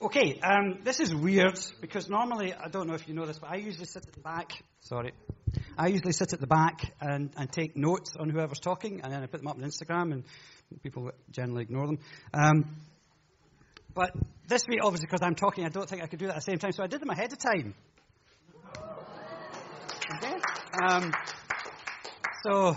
Okay, 0.00 0.38
um, 0.44 0.78
this 0.84 1.00
is 1.00 1.12
weird 1.12 1.58
because 1.80 2.08
normally, 2.08 2.54
I 2.54 2.68
don't 2.68 2.86
know 2.86 2.94
if 2.94 3.08
you 3.08 3.14
know 3.14 3.26
this, 3.26 3.40
but 3.40 3.50
I 3.50 3.56
usually 3.56 3.86
sit 3.86 4.06
at 4.06 4.12
the 4.12 4.20
back. 4.20 4.52
Sorry. 4.78 5.12
I 5.76 5.88
usually 5.88 6.12
sit 6.12 6.32
at 6.32 6.40
the 6.40 6.46
back 6.46 6.92
and, 7.00 7.30
and 7.36 7.50
take 7.50 7.76
notes 7.76 8.12
on 8.16 8.30
whoever's 8.30 8.60
talking, 8.60 9.00
and 9.02 9.12
then 9.12 9.24
I 9.24 9.26
put 9.26 9.40
them 9.40 9.48
up 9.48 9.56
on 9.56 9.62
Instagram, 9.62 10.12
and 10.12 10.24
people 10.84 11.10
generally 11.32 11.62
ignore 11.62 11.88
them. 11.88 11.98
Um, 12.32 12.76
but 13.92 14.12
this 14.46 14.68
week, 14.68 14.78
obviously, 14.84 15.06
because 15.06 15.22
I'm 15.22 15.34
talking, 15.34 15.64
I 15.64 15.68
don't 15.68 15.88
think 15.88 16.00
I 16.00 16.06
could 16.06 16.20
do 16.20 16.26
that 16.26 16.36
at 16.36 16.44
the 16.44 16.50
same 16.52 16.58
time, 16.58 16.70
so 16.70 16.84
I 16.84 16.86
did 16.86 17.00
them 17.00 17.10
ahead 17.10 17.32
of 17.32 17.38
time. 17.38 17.74
Okay? 20.16 20.36
Um, 20.80 21.12
so 22.46 22.76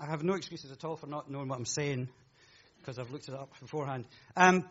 I 0.00 0.06
have 0.06 0.22
no 0.22 0.32
excuses 0.36 0.72
at 0.72 0.86
all 0.86 0.96
for 0.96 1.06
not 1.06 1.30
knowing 1.30 1.48
what 1.48 1.58
I'm 1.58 1.66
saying 1.66 2.08
because 2.80 2.98
I've 2.98 3.10
looked 3.10 3.28
it 3.28 3.34
up 3.34 3.50
beforehand. 3.60 4.06
Um, 4.36 4.64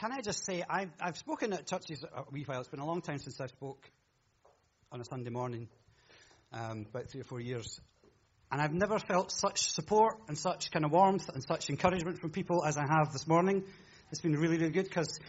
can 0.00 0.12
I 0.12 0.22
just 0.22 0.46
say, 0.46 0.64
I've, 0.66 0.88
I've 0.98 1.18
spoken 1.18 1.52
at 1.52 1.66
churches 1.66 2.02
a 2.04 2.22
wee 2.32 2.44
while. 2.44 2.60
It's 2.60 2.70
been 2.70 2.80
a 2.80 2.86
long 2.86 3.02
time 3.02 3.18
since 3.18 3.38
I 3.38 3.48
spoke 3.48 3.84
on 4.90 4.98
a 4.98 5.04
Sunday 5.04 5.28
morning, 5.28 5.68
um, 6.54 6.86
about 6.88 7.10
three 7.10 7.20
or 7.20 7.24
four 7.24 7.38
years. 7.38 7.78
And 8.50 8.62
I've 8.62 8.72
never 8.72 8.98
felt 8.98 9.30
such 9.30 9.70
support 9.70 10.14
and 10.26 10.38
such 10.38 10.70
kind 10.70 10.86
of 10.86 10.90
warmth 10.90 11.28
and 11.28 11.44
such 11.44 11.68
encouragement 11.68 12.18
from 12.18 12.30
people 12.30 12.64
as 12.64 12.78
I 12.78 12.86
have 12.88 13.12
this 13.12 13.28
morning. 13.28 13.62
It's 14.10 14.22
been 14.22 14.32
really, 14.32 14.56
really 14.56 14.72
good 14.72 14.84
because 14.84 15.20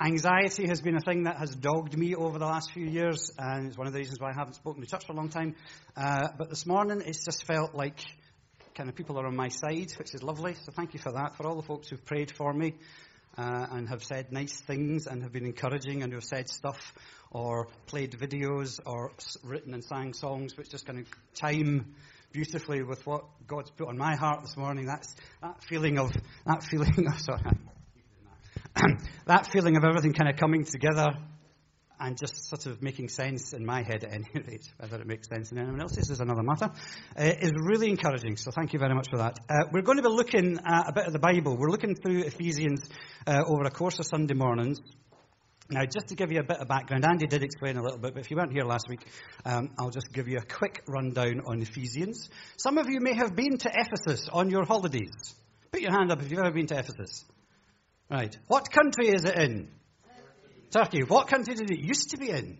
anxiety 0.00 0.66
has 0.68 0.80
been 0.80 0.96
a 0.96 1.02
thing 1.02 1.24
that 1.24 1.36
has 1.36 1.54
dogged 1.54 1.94
me 1.94 2.14
over 2.14 2.38
the 2.38 2.46
last 2.46 2.72
few 2.72 2.86
years, 2.86 3.30
and 3.38 3.66
it's 3.66 3.76
one 3.76 3.86
of 3.86 3.92
the 3.92 3.98
reasons 3.98 4.18
why 4.18 4.30
I 4.30 4.34
haven't 4.34 4.54
spoken 4.54 4.80
to 4.80 4.88
church 4.88 5.04
for 5.04 5.12
a 5.12 5.16
long 5.16 5.28
time. 5.28 5.56
Uh, 5.94 6.28
but 6.38 6.48
this 6.48 6.64
morning, 6.64 7.02
it's 7.04 7.22
just 7.22 7.44
felt 7.44 7.74
like 7.74 8.00
kind 8.74 8.88
of 8.88 8.96
people 8.96 9.18
are 9.20 9.26
on 9.26 9.36
my 9.36 9.48
side, 9.48 9.92
which 9.98 10.14
is 10.14 10.22
lovely. 10.22 10.54
So 10.54 10.72
thank 10.72 10.94
you 10.94 11.00
for 11.00 11.12
that, 11.12 11.36
for 11.36 11.46
all 11.46 11.56
the 11.56 11.66
folks 11.66 11.90
who've 11.90 12.04
prayed 12.06 12.34
for 12.34 12.54
me. 12.54 12.76
Uh, 13.38 13.66
and 13.70 13.88
have 13.88 14.02
said 14.02 14.32
nice 14.32 14.60
things 14.60 15.06
and 15.06 15.22
have 15.22 15.32
been 15.32 15.46
encouraging 15.46 16.02
and 16.02 16.12
have 16.12 16.24
said 16.24 16.48
stuff 16.48 16.92
or 17.30 17.68
played 17.86 18.10
videos 18.12 18.80
or 18.84 19.12
written 19.44 19.72
and 19.72 19.84
sang 19.84 20.12
songs 20.12 20.56
which 20.56 20.68
just 20.68 20.84
kind 20.84 20.98
of 20.98 21.06
chime 21.34 21.94
beautifully 22.32 22.82
with 22.82 23.06
what 23.06 23.24
God's 23.46 23.70
put 23.70 23.88
on 23.88 23.96
my 23.96 24.16
heart 24.16 24.42
this 24.42 24.56
morning. 24.56 24.86
That's 24.86 25.14
that 25.42 25.62
feeling 25.62 25.98
of 25.98 26.12
that 26.44 26.64
feeling 26.64 27.06
of 27.06 27.20
sorry, 27.20 27.40
that 29.26 29.46
feeling 29.52 29.76
of 29.76 29.84
everything 29.84 30.12
kind 30.12 30.28
of 30.28 30.36
coming 30.36 30.64
together 30.64 31.10
and 32.00 32.18
just 32.18 32.48
sort 32.48 32.66
of 32.66 32.82
making 32.82 33.08
sense 33.08 33.52
in 33.52 33.64
my 33.64 33.82
head 33.82 34.04
at 34.04 34.12
any 34.12 34.26
rate, 34.34 34.66
whether 34.78 35.00
it 35.00 35.06
makes 35.06 35.28
sense 35.28 35.52
in 35.52 35.58
anyone 35.58 35.80
else's 35.80 36.10
is 36.10 36.20
another 36.20 36.42
matter, 36.42 36.70
uh, 37.16 37.32
is 37.40 37.52
really 37.56 37.90
encouraging. 37.90 38.36
So 38.36 38.50
thank 38.50 38.72
you 38.72 38.78
very 38.78 38.94
much 38.94 39.08
for 39.10 39.18
that. 39.18 39.38
Uh, 39.48 39.66
we're 39.72 39.82
going 39.82 39.98
to 39.98 40.02
be 40.02 40.08
looking 40.08 40.58
at 40.64 40.88
a 40.88 40.92
bit 40.92 41.06
of 41.06 41.12
the 41.12 41.18
Bible. 41.18 41.56
We're 41.56 41.70
looking 41.70 41.94
through 41.94 42.22
Ephesians 42.22 42.88
uh, 43.26 43.42
over 43.46 43.64
a 43.64 43.70
course 43.70 43.98
of 43.98 44.06
Sunday 44.06 44.34
mornings. 44.34 44.80
Now, 45.72 45.84
just 45.84 46.08
to 46.08 46.16
give 46.16 46.32
you 46.32 46.40
a 46.40 46.44
bit 46.44 46.56
of 46.56 46.66
background, 46.66 47.04
Andy 47.04 47.28
did 47.28 47.44
explain 47.44 47.76
a 47.76 47.82
little 47.82 47.98
bit, 47.98 48.14
but 48.14 48.24
if 48.24 48.30
you 48.30 48.36
weren't 48.36 48.52
here 48.52 48.64
last 48.64 48.88
week, 48.88 49.06
um, 49.44 49.70
I'll 49.78 49.90
just 49.90 50.12
give 50.12 50.26
you 50.26 50.38
a 50.38 50.44
quick 50.44 50.82
rundown 50.88 51.42
on 51.46 51.62
Ephesians. 51.62 52.28
Some 52.56 52.76
of 52.76 52.88
you 52.88 52.98
may 52.98 53.14
have 53.14 53.36
been 53.36 53.56
to 53.58 53.70
Ephesus 53.72 54.28
on 54.32 54.50
your 54.50 54.64
holidays. 54.64 55.34
Put 55.70 55.80
your 55.80 55.92
hand 55.92 56.10
up 56.10 56.20
if 56.22 56.30
you've 56.30 56.40
ever 56.40 56.50
been 56.50 56.66
to 56.66 56.78
Ephesus. 56.78 57.24
Right. 58.10 58.36
What 58.48 58.72
country 58.72 59.10
is 59.10 59.24
it 59.24 59.38
in? 59.38 59.68
Turkey. 60.70 61.02
What 61.02 61.28
country 61.28 61.54
did 61.54 61.70
it 61.70 61.80
used 61.80 62.10
to 62.10 62.16
be 62.16 62.30
in? 62.30 62.58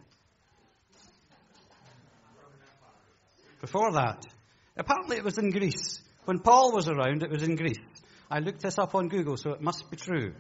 Before 3.61 3.93
that. 3.93 4.25
Apparently 4.77 5.17
it 5.17 5.25
was 5.25 5.39
in 5.39 5.51
Greece. 5.51 6.01
When 6.25 6.39
Paul 6.39 6.73
was 6.73 6.89
around, 6.89 7.23
it 7.23 7.31
was 7.31 7.43
in 7.43 7.57
Greece. 7.57 7.79
I 8.31 8.39
looked 8.39 8.63
this 8.63 8.79
up 8.79 8.95
on 8.95 9.09
Google, 9.09 9.37
so 9.37 9.51
it 9.51 9.61
must 9.61 9.91
be 9.91 9.97
true. 9.97 10.33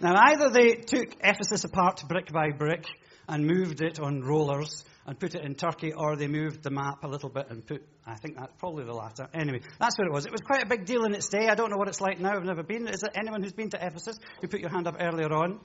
Now, 0.00 0.14
either 0.16 0.50
they 0.50 0.74
took 0.74 1.14
Ephesus 1.22 1.64
apart 1.64 2.02
brick 2.08 2.32
by 2.32 2.50
brick 2.50 2.86
and 3.28 3.46
moved 3.46 3.82
it 3.82 4.00
on 4.00 4.22
rollers 4.22 4.84
and 5.06 5.18
put 5.18 5.34
it 5.34 5.44
in 5.44 5.54
Turkey, 5.54 5.92
or 5.92 6.16
they 6.16 6.28
moved 6.28 6.62
the 6.62 6.70
map 6.70 7.04
a 7.04 7.08
little 7.08 7.28
bit 7.28 7.50
and 7.50 7.66
put, 7.66 7.86
I 8.06 8.16
think 8.16 8.36
that's 8.36 8.52
probably 8.58 8.84
the 8.84 8.94
latter. 8.94 9.28
Anyway, 9.34 9.60
that's 9.78 9.98
what 9.98 10.06
it 10.06 10.12
was. 10.12 10.26
It 10.26 10.32
was 10.32 10.40
quite 10.40 10.62
a 10.62 10.66
big 10.66 10.86
deal 10.86 11.04
in 11.04 11.14
its 11.14 11.28
day. 11.28 11.48
I 11.48 11.54
don't 11.54 11.70
know 11.70 11.76
what 11.76 11.88
it's 11.88 12.00
like 12.00 12.18
now. 12.18 12.32
I've 12.32 12.44
never 12.44 12.62
been. 12.62 12.88
Is 12.88 13.00
there 13.00 13.10
anyone 13.14 13.42
who's 13.42 13.52
been 13.52 13.70
to 13.70 13.86
Ephesus 13.86 14.18
who 14.40 14.48
put 14.48 14.60
your 14.60 14.70
hand 14.70 14.86
up 14.86 14.96
earlier 14.98 15.32
on? 15.32 15.60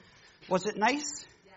Was 0.48 0.66
it 0.66 0.78
nice? 0.78 1.26
Yeah. 1.46 1.52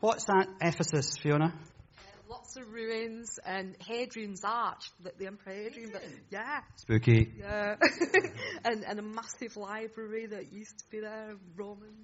What's 0.00 0.24
that, 0.24 0.46
Ephesus, 0.60 1.16
Fiona? 1.20 1.46
Uh, 1.46 2.02
lots 2.30 2.56
of 2.56 2.72
ruins 2.72 3.38
and 3.44 3.76
Hadrian's 3.86 4.42
Arch, 4.44 4.90
the, 5.02 5.12
the 5.18 5.26
Emperor 5.26 5.52
Hadrian. 5.52 5.90
But 5.92 6.02
yeah, 6.30 6.60
Spooky. 6.76 7.32
yeah, 7.38 7.76
and 8.64 8.84
and 8.84 8.98
a 8.98 9.02
massive 9.02 9.56
library 9.56 10.26
that 10.26 10.52
used 10.52 10.78
to 10.78 10.84
be 10.90 11.00
there, 11.00 11.34
Roman. 11.56 11.94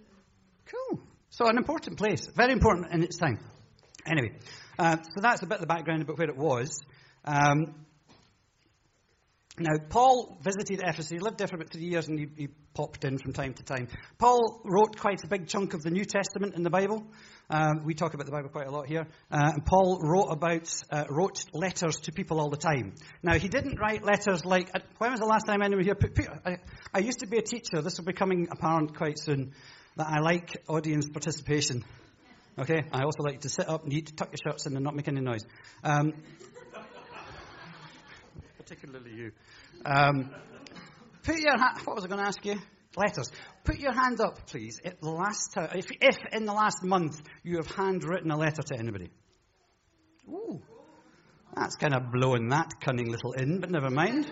Cool. 0.67 1.01
So 1.31 1.47
an 1.47 1.57
important 1.57 1.97
place, 1.97 2.27
very 2.37 2.53
important 2.53 2.93
in 2.93 3.03
its 3.03 3.17
time. 3.17 3.39
Anyway, 4.07 4.33
uh, 4.79 4.97
so 5.03 5.21
that's 5.21 5.43
a 5.43 5.47
bit 5.47 5.55
of 5.55 5.61
the 5.61 5.67
background 5.67 6.03
about 6.03 6.19
where 6.19 6.29
it 6.29 6.37
was. 6.37 6.79
Um, 7.25 7.75
now, 9.59 9.73
Paul 9.91 10.39
visited 10.41 10.81
Ephesus. 10.83 11.11
He 11.11 11.19
lived 11.19 11.37
there 11.37 11.47
for 11.47 11.57
about 11.57 11.71
three 11.71 11.85
years 11.85 12.09
and 12.09 12.19
he, 12.19 12.29
he, 12.37 12.49
popped 12.75 13.05
in 13.05 13.19
from 13.19 13.35
time 13.35 13.53
to 13.53 13.63
time. 13.63 13.87
Paul 14.17 14.63
wrote 14.65 14.99
quite 14.99 15.23
a 15.25 15.27
big 15.27 15.47
chunk 15.47 15.75
of 15.75 15.83
the 15.83 15.91
New 15.91 16.07
Testament 16.07 16.55
in 16.55 16.63
the 16.63 16.71
Bible. 16.71 17.07
Um, 17.51 17.85
we 17.85 17.93
talk 17.93 18.15
about 18.15 18.25
the 18.25 18.33
Bible 18.33 18.49
quite 18.49 18.67
a 18.67 18.71
lot 18.71 18.87
here. 18.87 19.07
Uh, 19.31 19.51
and 19.53 19.67
Paul 19.67 20.01
wrote 20.03 20.29
about, 20.29 20.75
uh, 20.91 21.05
wrote 21.11 21.45
letters 21.53 21.97
to 22.05 22.13
people 22.13 22.41
all 22.41 22.49
the 22.49 22.57
time. 22.57 22.95
Now, 23.23 23.35
he 23.35 23.49
didn't 23.49 23.79
write 23.79 24.03
letters 24.03 24.47
like, 24.47 24.71
uh, 24.75 24.79
when 24.97 25.11
was 25.11 25.21
the 25.21 25.27
last 25.27 25.45
time 25.45 25.61
anyone 25.61 25.85
here 25.85 25.99
I, 26.47 26.57
I 26.95 27.01
used 27.01 27.19
to 27.19 27.27
be 27.27 27.37
a 27.37 27.43
teacher. 27.43 27.83
This 27.83 27.99
will 27.99 28.07
be 28.07 28.15
coming 28.15 28.49
apparent 28.51 28.97
quite 28.97 29.19
soon, 29.19 29.53
that 29.97 30.07
I 30.07 30.21
like 30.21 30.63
audience 30.67 31.11
participation. 31.11 31.85
Okay? 32.59 32.85
I 32.91 33.03
also 33.03 33.23
like 33.23 33.43
to 33.43 33.51
sit 33.51 33.69
up, 33.69 33.85
neat, 33.85 34.17
tuck 34.17 34.31
your 34.31 34.51
shirts 34.51 34.65
in 34.65 34.77
and 34.77 34.83
not 34.83 34.97
make 34.97 35.09
any 35.09 35.21
noise. 35.21 35.45
Um, 35.85 36.15
particularly 38.63 39.13
you. 39.13 39.33
Um, 39.85 40.31
put 41.23 41.39
your 41.39 41.59
what 41.85 41.97
was 41.97 42.05
I 42.05 42.09
going 42.09 42.21
to 42.21 42.27
ask 42.27 42.45
you? 42.45 42.57
Letters. 42.97 43.31
Put 43.65 43.79
your 43.79 43.93
hand 43.93 44.21
up, 44.21 44.47
please, 44.47 44.79
at 44.85 45.01
the 45.01 45.11
last 45.11 45.57
if, 45.75 45.87
if 46.01 46.19
in 46.33 46.45
the 46.45 46.53
last 46.53 46.85
month 46.85 47.21
you 47.43 47.57
have 47.57 47.67
handwritten 47.67 48.31
a 48.31 48.37
letter 48.37 48.63
to 48.63 48.79
anybody. 48.79 49.11
Ooh. 50.29 50.61
That's 51.57 51.77
kind 51.77 51.95
of 51.95 52.13
blowing 52.13 52.49
that 52.49 52.73
cunning 52.81 53.11
little 53.11 53.33
in, 53.33 53.61
but 53.61 53.71
never 53.71 53.91
mind. 53.91 54.31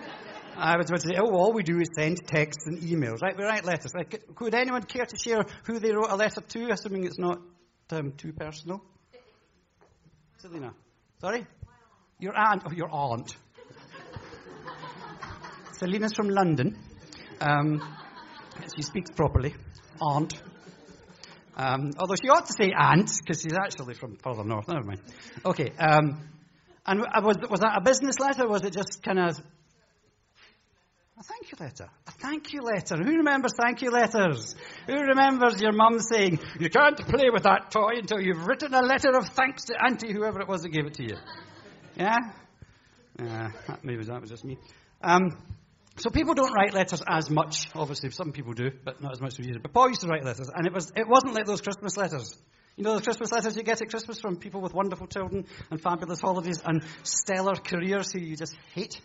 I 0.57 0.77
was 0.77 0.91
about 0.91 1.01
to 1.01 1.09
say, 1.09 1.15
oh, 1.19 1.35
all 1.37 1.53
we 1.53 1.63
do 1.63 1.79
is 1.79 1.89
send 1.97 2.19
texts 2.27 2.67
and 2.67 2.81
emails. 2.81 3.23
Right, 3.23 3.37
we 3.37 3.45
write 3.45 3.65
letters. 3.65 3.93
Right, 3.95 4.35
could 4.35 4.55
anyone 4.55 4.83
care 4.83 5.07
to 5.07 5.17
share 5.17 5.43
who 5.65 5.79
they 5.79 5.93
wrote 5.93 6.11
a 6.11 6.17
letter 6.17 6.41
to, 6.41 6.71
assuming 6.71 7.05
it's 7.05 7.19
not 7.19 7.39
um, 7.91 8.13
too 8.13 8.33
personal? 8.33 8.83
Selena. 10.39 10.75
Sorry? 11.21 11.47
Your 12.19 12.37
aunt. 12.37 12.63
Oh, 12.67 12.73
your 12.73 12.91
aunt. 12.91 13.35
Selena's 15.81 16.13
from 16.13 16.29
London. 16.29 16.77
Um, 17.41 17.81
she 18.77 18.83
speaks 18.83 19.11
properly. 19.17 19.55
Aunt. 20.01 20.35
Um, 21.57 21.93
although 21.99 22.17
she 22.23 22.29
ought 22.29 22.47
to 22.47 22.53
say 22.53 22.71
aunt, 22.79 23.11
because 23.19 23.41
she's 23.41 23.55
actually 23.55 23.95
from 23.95 24.17
further 24.17 24.45
north. 24.45 24.69
Never 24.69 24.85
mind. 24.85 25.01
Okay. 25.45 25.73
Um, 25.79 26.21
and 26.85 27.01
was, 27.01 27.37
was 27.49 27.61
that 27.61 27.79
a 27.79 27.81
business 27.81 28.19
letter, 28.19 28.45
or 28.45 28.51
was 28.51 28.63
it 28.63 28.75
just 28.75 29.03
kind 29.03 29.19
of 29.19 29.39
a 31.19 31.23
thank 31.23 31.51
you 31.51 31.57
letter? 31.59 31.89
A 32.07 32.11
thank 32.11 32.53
you 32.53 32.61
letter. 32.61 32.97
Who 32.97 33.17
remembers 33.17 33.53
thank 33.59 33.81
you 33.81 33.91
letters? 33.91 34.55
Who 34.87 34.95
remembers 34.95 35.61
your 35.61 35.73
mum 35.73 35.99
saying, 35.99 36.41
you 36.59 36.69
can't 36.69 36.97
play 36.97 37.31
with 37.31 37.45
that 37.45 37.71
toy 37.71 37.99
until 37.99 38.21
you've 38.21 38.47
written 38.47 38.75
a 38.75 38.83
letter 38.83 39.17
of 39.17 39.29
thanks 39.31 39.65
to 39.67 39.75
Auntie, 39.83 40.13
whoever 40.13 40.41
it 40.41 40.49
was 40.49 40.63
that 40.63 40.71
gave 40.71 40.87
it 40.87 40.95
to 40.95 41.03
you? 41.03 41.17
Yeah? 41.97 42.17
Uh, 43.19 43.49
maybe 43.83 44.05
that 44.05 44.21
was 44.21 44.31
just 44.31 44.45
me. 44.45 44.59
Um, 45.03 45.37
so 46.01 46.09
people 46.09 46.33
don't 46.33 46.53
write 46.53 46.73
letters 46.73 47.03
as 47.07 47.29
much. 47.29 47.69
Obviously, 47.75 48.11
some 48.11 48.33
people 48.33 48.55
do, 48.55 48.71
but 48.85 49.03
not 49.03 49.13
as 49.13 49.21
much 49.21 49.35
as 49.35 49.47
we 49.47 49.53
to. 49.53 49.61
But 49.61 49.75
Paul 49.75 49.89
used 49.89 50.01
to 50.01 50.07
write 50.07 50.25
letters, 50.25 50.49
and 50.55 50.67
it 50.67 50.73
was 50.73 50.91
it 50.97 51.07
wasn't 51.07 51.35
like 51.35 51.45
those 51.45 51.61
Christmas 51.61 51.97
letters. 51.97 52.37
You 52.77 52.85
know 52.85 52.95
the 52.95 53.03
Christmas 53.03 53.31
letters 53.33 53.55
you 53.57 53.63
get 53.63 53.83
at 53.83 53.91
Christmas 53.91 54.19
from 54.19 54.37
people 54.37 54.63
with 54.63 54.73
wonderful 54.73 55.07
children 55.07 55.45
and 55.71 55.81
fabulous 55.81 56.21
holidays 56.21 56.63
and 56.65 56.83
stellar 57.03 57.55
careers 57.55 58.11
who 58.13 58.21
you 58.21 58.37
just 58.37 58.57
hate. 58.75 58.99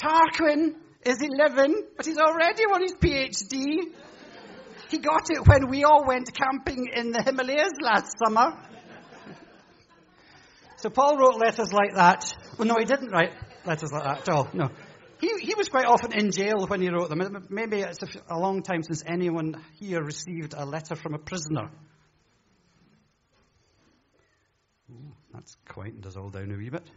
Tarquin 0.00 0.76
is 1.04 1.20
11, 1.20 1.74
but 1.96 2.06
he's 2.06 2.18
already 2.18 2.62
on 2.62 2.82
his 2.82 2.94
PhD. 2.94 3.92
He 4.90 4.98
got 4.98 5.28
it 5.30 5.46
when 5.48 5.68
we 5.68 5.82
all 5.82 6.06
went 6.06 6.30
camping 6.32 6.88
in 6.94 7.10
the 7.10 7.20
Himalayas 7.20 7.72
last 7.82 8.12
summer. 8.24 8.56
So 10.76 10.90
Paul 10.90 11.18
wrote 11.18 11.40
letters 11.40 11.72
like 11.72 11.94
that. 11.94 12.32
Well, 12.56 12.68
no, 12.68 12.76
he 12.78 12.84
didn't 12.84 13.10
write 13.10 13.32
letters 13.68 13.92
like 13.92 14.04
that 14.04 14.20
at 14.20 14.28
all. 14.28 14.48
No. 14.52 14.70
He, 15.20 15.30
he 15.40 15.54
was 15.56 15.68
quite 15.68 15.86
often 15.86 16.12
in 16.12 16.30
jail 16.30 16.66
when 16.66 16.80
he 16.80 16.88
wrote 16.90 17.08
them. 17.08 17.46
Maybe 17.48 17.80
it's 17.80 17.98
a, 18.28 18.38
long 18.38 18.62
time 18.62 18.82
since 18.82 19.02
anyone 19.04 19.60
here 19.74 20.02
received 20.02 20.54
a 20.56 20.64
letter 20.64 20.94
from 20.94 21.14
a 21.14 21.18
prisoner. 21.18 21.70
Ooh, 24.90 25.12
that's 25.34 25.56
quietened 25.68 26.06
us 26.06 26.16
all 26.16 26.30
down 26.30 26.52
a 26.52 26.56
wee 26.56 26.70
bit. 26.70 26.88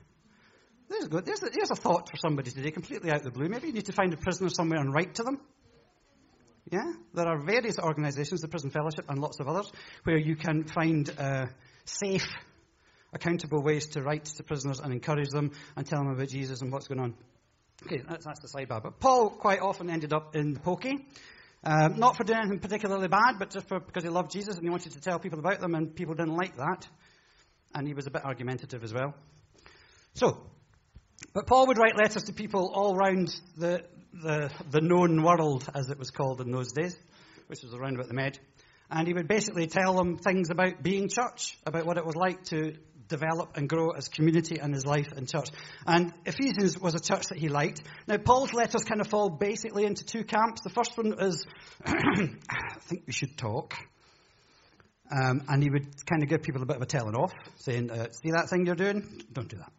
There's, 0.88 1.08
good. 1.08 1.26
There's, 1.26 1.42
a, 1.42 1.50
there's 1.52 1.72
a 1.72 1.76
thought 1.76 2.10
for 2.10 2.18
somebody 2.18 2.52
today, 2.52 2.70
completely 2.70 3.10
out 3.10 3.18
of 3.18 3.24
the 3.24 3.32
blue. 3.32 3.48
Maybe 3.48 3.68
you 3.68 3.74
need 3.74 3.86
to 3.86 3.94
find 3.94 4.14
a 4.14 4.18
prisoner 4.18 4.50
somewhere 4.50 4.80
and 4.80 4.94
write 4.94 5.16
to 5.16 5.24
them. 5.24 5.40
Yeah? 6.70 6.92
There 7.14 7.28
are 7.28 7.40
various 7.40 7.80
organizations, 7.80 8.42
the 8.42 8.48
Prison 8.48 8.70
Fellowship 8.70 9.06
and 9.10 9.20
lots 9.20 9.40
of 9.40 9.48
others, 9.48 9.72
where 10.04 10.18
you 10.18 10.36
can 10.36 10.66
find 10.66 11.10
uh, 11.18 11.48
safe, 11.86 12.28
accountable 13.14 13.62
ways 13.62 13.88
to 13.88 14.02
write 14.02 14.26
to 14.26 14.44
prisoners 14.44 14.80
and 14.80 14.94
encourage 14.94 15.30
them 15.30 15.52
and 15.76 15.86
tell 15.86 16.00
them 16.00 16.12
about 16.12 16.30
Jesus 16.30 16.62
and 16.62 16.72
what's 16.72 16.88
going 16.88 17.02
on. 17.02 17.16
Okay, 17.86 18.02
that's, 18.08 18.26
that's 18.26 18.40
the 18.40 18.48
sidebar. 18.48 18.82
But 18.82 19.00
Paul 19.00 19.30
quite 19.30 19.60
often 19.60 19.90
ended 19.90 20.14
up 20.14 20.36
in 20.36 20.54
the 20.54 20.60
pokey. 20.60 21.08
Um, 21.64 22.00
not 22.00 22.18
for 22.18 22.24
doing 22.24 22.40
anything 22.40 22.60
particularly 22.60 23.08
bad, 23.08 23.38
but 23.38 23.52
just 23.52 23.68
for, 23.68 23.80
because 23.80 24.04
he 24.04 24.10
loved 24.10 24.32
Jesus 24.32 24.56
and 24.56 24.64
he 24.64 24.70
wanted 24.70 24.94
to 24.94 25.02
tell 25.02 25.20
people 25.20 25.40
about 25.40 25.60
them, 25.60 25.76
and 25.76 25.96
people 25.96 26.16
didn't 26.16 26.36
like 26.36 26.56
that. 26.58 26.88
And 27.74 27.88
he 27.88 27.94
was 27.94 28.08
a 28.08 28.12
bit 28.12 28.26
argumentative 28.26 28.84
as 28.84 28.94
well. 28.94 29.14
So, 30.16 30.44
but 31.34 31.48
Paul 31.48 31.68
would 31.68 31.78
write 31.78 31.98
letters 31.98 32.24
to 32.24 32.34
people 32.34 32.72
all 32.74 32.96
around 32.96 33.30
the, 33.58 33.84
the, 34.12 34.50
the 34.72 34.82
known 34.82 35.24
world, 35.24 35.70
as 35.76 35.90
it 35.90 36.00
was 36.00 36.10
called 36.10 36.42
in 36.42 36.52
those 36.52 36.72
days, 36.72 36.96
which 37.48 37.62
was 37.64 37.74
around 37.74 37.96
about 37.96 38.08
the 38.08 38.16
Med. 38.16 38.40
And 38.90 39.08
he 39.08 39.14
would 39.14 39.28
basically 39.28 39.68
tell 39.68 39.96
them 39.96 40.18
things 40.18 40.50
about 40.50 40.84
being 40.84 41.10
church, 41.10 41.58
about 41.66 41.86
what 41.86 41.98
it 41.98 42.06
was 42.06 42.16
like 42.16 42.44
to 42.46 42.74
develop 43.12 43.58
and 43.58 43.70
grow 43.70 43.92
as 43.92 44.08
community 44.08 44.58
and 44.60 44.74
his 44.74 44.86
life 44.86 45.12
in 45.16 45.26
church. 45.28 45.50
And 45.86 46.14
Ephesians 46.26 46.80
was 46.80 46.96
a 46.96 47.00
church 47.00 47.28
that 47.28 47.38
he 47.38 47.50
liked. 47.50 47.82
Now, 48.08 48.18
Paul's 48.18 48.54
letters 48.54 48.84
kind 48.84 49.02
of 49.02 49.08
fall 49.08 49.30
basically 49.30 49.86
into 49.86 50.04
two 50.04 50.24
camps. 50.24 50.62
The 50.62 50.70
first 50.70 50.98
one 50.98 51.14
is, 51.20 51.46
I 51.86 52.80
think 52.80 53.04
we 53.06 53.14
should 53.14 53.38
talk. 53.38 53.76
Um, 55.12 55.44
and 55.50 55.62
he 55.62 55.70
would 55.70 55.88
kind 56.06 56.24
of 56.24 56.30
give 56.30 56.42
people 56.42 56.64
a 56.64 56.66
bit 56.66 56.78
of 56.78 56.82
a 56.82 56.86
telling 56.86 57.16
off, 57.16 57.34
saying, 57.58 57.92
uh, 57.92 58.08
see 58.12 58.32
that 58.32 58.50
thing 58.50 58.66
you're 58.66 58.76
doing? 58.76 59.22
Don't 59.32 59.50
do 59.50 59.58
that. 59.58 59.72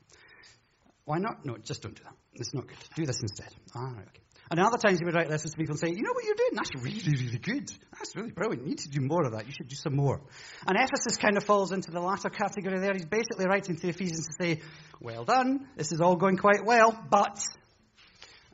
Why 1.07 1.19
not? 1.19 1.45
No, 1.45 1.57
just 1.57 1.83
don't 1.83 1.97
do 1.97 2.03
that. 2.05 2.15
It's 2.35 2.53
not 2.53 2.67
good. 2.67 2.77
Do 2.97 3.07
this 3.07 3.21
instead. 3.23 3.49
Right, 3.75 3.93
okay. 3.93 4.21
And 4.53 4.61
other 4.61 4.77
times 4.77 4.99
he 4.99 5.05
would 5.07 5.15
write 5.15 5.31
letters 5.31 5.51
to 5.51 5.57
people 5.57 5.73
and 5.73 5.81
say, 5.81 5.89
you 5.89 6.03
know 6.03 6.13
what 6.13 6.25
you're 6.27 6.35
doing? 6.35 6.51
That's 6.53 6.71
really, 6.85 7.17
really 7.17 7.39
good. 7.39 7.73
That's 7.91 8.15
really 8.15 8.33
brilliant. 8.33 8.65
You 8.65 8.69
need 8.69 8.81
to 8.81 8.91
do 8.91 9.01
more 9.01 9.25
of 9.25 9.33
that. 9.33 9.47
You 9.47 9.53
should 9.53 9.69
do 9.69 9.77
some 9.77 9.97
more. 9.97 10.21
And 10.67 10.77
Ephesus 10.77 11.17
kind 11.17 11.39
of 11.39 11.45
falls 11.45 11.73
into 11.73 11.91
the 11.91 12.01
latter 12.01 12.29
category 12.29 12.79
there. 12.79 12.93
He's 12.93 13.07
basically 13.07 13.47
writing 13.47 13.77
to 13.77 13.89
Ephesians 13.89 14.27
to 14.27 14.35
say, 14.39 14.61
well 15.01 15.25
done. 15.25 15.69
This 15.77 15.91
is 15.91 16.03
all 16.03 16.17
going 16.17 16.37
quite 16.37 16.67
well, 16.67 16.93
but 17.11 17.41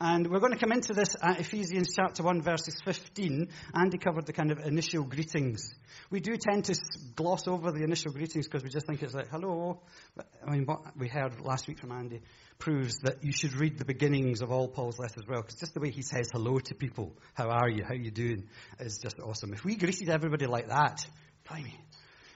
and 0.01 0.27
we're 0.29 0.41
going 0.41 0.53
to 0.53 0.59
come 0.59 0.73
into 0.73 0.93
this 0.93 1.17
at 1.21 1.41
Ephesians 1.41 1.95
chapter 1.95 2.23
1, 2.23 2.43
verses 2.43 2.81
15. 2.85 3.49
Andy 3.75 3.99
covered 3.99 4.27
the 4.27 4.33
kind 4.33 4.51
of 4.51 4.59
initial 4.61 5.03
greetings. 5.03 5.75
We 6.11 6.21
do 6.21 6.37
tend 6.37 6.65
to 6.67 6.77
gloss 7.17 7.49
over 7.49 7.73
the 7.73 7.83
initial 7.83 8.13
greetings 8.13 8.47
because 8.47 8.63
we 8.63 8.71
just 8.71 8.87
think 8.87 9.03
it's 9.03 9.15
like, 9.15 9.29
hello. 9.29 9.81
But, 10.17 10.27
I 10.47 10.51
mean, 10.51 10.67
what 10.67 10.97
we 10.97 11.09
heard 11.09 11.41
last 11.41 11.67
week 11.67 11.81
from 11.81 11.93
Andy 11.93 12.21
proves 12.59 12.99
that 13.01 13.23
you 13.23 13.33
should 13.33 13.55
read 13.55 13.79
the 13.79 13.85
beginnings 13.85 14.41
of 14.41 14.53
all 14.53 14.69
Paul's 14.69 14.99
letters 14.99 15.25
well, 15.29 15.43
because 15.43 15.57
just 15.57 15.75
the 15.75 15.81
way 15.81 15.91
he 15.91 16.03
says 16.03 16.31
hello 16.33 16.59
to 16.59 16.75
people, 16.75 17.17
how 17.35 17.49
are 17.49 17.69
you, 17.69 17.83
how 17.85 17.95
are 17.95 17.97
you 17.97 18.11
doing, 18.11 18.49
is 18.79 18.99
just 18.99 19.19
awesome. 19.21 19.53
If 19.53 19.65
we 19.65 19.77
greeted 19.77 20.09
everybody 20.09 20.47
like 20.47 20.69
that, 20.69 21.05
blimey. 21.49 21.75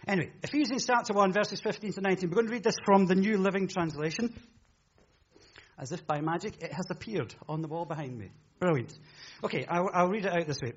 Anyway, 0.07 0.33
Ephesians 0.43 0.85
chapter 0.85 1.13
1, 1.13 1.33
verses 1.33 1.61
15 1.61 1.93
to 1.93 2.01
19. 2.01 2.29
We're 2.29 2.35
going 2.35 2.47
to 2.49 2.53
read 2.53 2.65
this 2.65 2.77
from 2.85 3.07
the 3.07 3.15
New 3.15 3.39
Living 3.39 3.69
Translation. 3.69 4.35
As 5.83 5.91
if 5.91 6.07
by 6.07 6.21
magic, 6.21 6.63
it 6.63 6.73
has 6.73 6.87
appeared 6.91 7.35
on 7.49 7.61
the 7.61 7.67
wall 7.67 7.85
behind 7.85 8.17
me. 8.17 8.31
Brilliant. 8.61 8.97
Okay, 9.43 9.67
I'll, 9.69 9.91
I'll 9.93 10.09
read 10.09 10.27
it 10.27 10.33
out 10.33 10.47
this 10.47 10.61
way. 10.63 10.75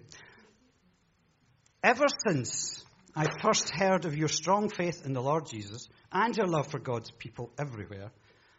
Ever 1.83 2.07
since 2.27 2.83
I 3.15 3.27
first 3.39 3.69
heard 3.69 4.05
of 4.05 4.17
your 4.17 4.29
strong 4.29 4.67
faith 4.67 5.05
in 5.05 5.13
the 5.13 5.21
Lord 5.21 5.45
Jesus 5.45 5.87
and 6.11 6.35
your 6.35 6.47
love 6.47 6.71
for 6.71 6.79
God's 6.79 7.11
people 7.11 7.51
everywhere, 7.59 8.09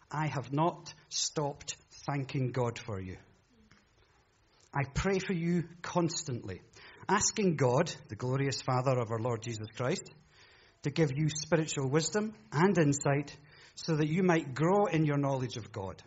I 0.08 0.28
have 0.28 0.52
not 0.52 0.94
stopped 1.08 1.76
thanking 2.08 2.52
God 2.52 2.78
for 2.78 3.00
you. 3.00 3.16
I 4.72 4.84
pray 4.94 5.18
for 5.18 5.32
you 5.32 5.64
constantly, 5.82 6.62
asking 7.08 7.56
God, 7.56 7.92
the 8.06 8.14
glorious 8.14 8.62
Father 8.62 8.96
of 9.00 9.10
our 9.10 9.18
Lord 9.18 9.42
Jesus 9.42 9.66
Christ, 9.76 10.08
to 10.84 10.90
give 10.90 11.10
you 11.12 11.28
spiritual 11.28 11.88
wisdom 11.88 12.34
and 12.52 12.78
insight 12.78 13.36
so 13.74 13.96
that 13.96 14.06
you 14.08 14.22
might 14.22 14.54
grow 14.54 14.86
in 14.86 15.04
your 15.04 15.18
knowledge 15.18 15.56
of 15.56 15.72
God. 15.72 16.00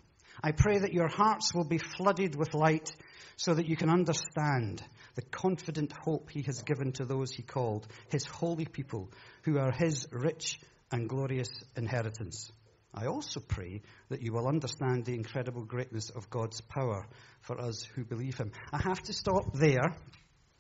I 0.43 0.51
pray 0.51 0.79
that 0.79 0.93
your 0.93 1.09
hearts 1.09 1.53
will 1.53 1.65
be 1.65 1.77
flooded 1.77 2.35
with 2.35 2.53
light 2.53 2.89
so 3.35 3.53
that 3.53 3.67
you 3.67 3.75
can 3.75 3.89
understand 3.89 4.83
the 5.15 5.21
confident 5.21 5.91
hope 5.91 6.29
he 6.29 6.43
has 6.43 6.61
given 6.61 6.91
to 6.93 7.05
those 7.05 7.31
he 7.31 7.43
called, 7.43 7.87
his 8.09 8.25
holy 8.25 8.65
people, 8.65 9.11
who 9.43 9.57
are 9.57 9.71
his 9.71 10.07
rich 10.11 10.59
and 10.91 11.09
glorious 11.09 11.49
inheritance. 11.75 12.51
I 12.93 13.05
also 13.05 13.39
pray 13.39 13.81
that 14.09 14.21
you 14.21 14.33
will 14.33 14.47
understand 14.47 15.05
the 15.05 15.13
incredible 15.13 15.63
greatness 15.63 16.09
of 16.09 16.29
God's 16.29 16.61
power 16.61 17.05
for 17.41 17.59
us 17.59 17.83
who 17.83 18.03
believe 18.03 18.37
him. 18.37 18.51
I 18.73 18.81
have 18.81 19.01
to 19.03 19.13
stop 19.13 19.53
there 19.53 19.95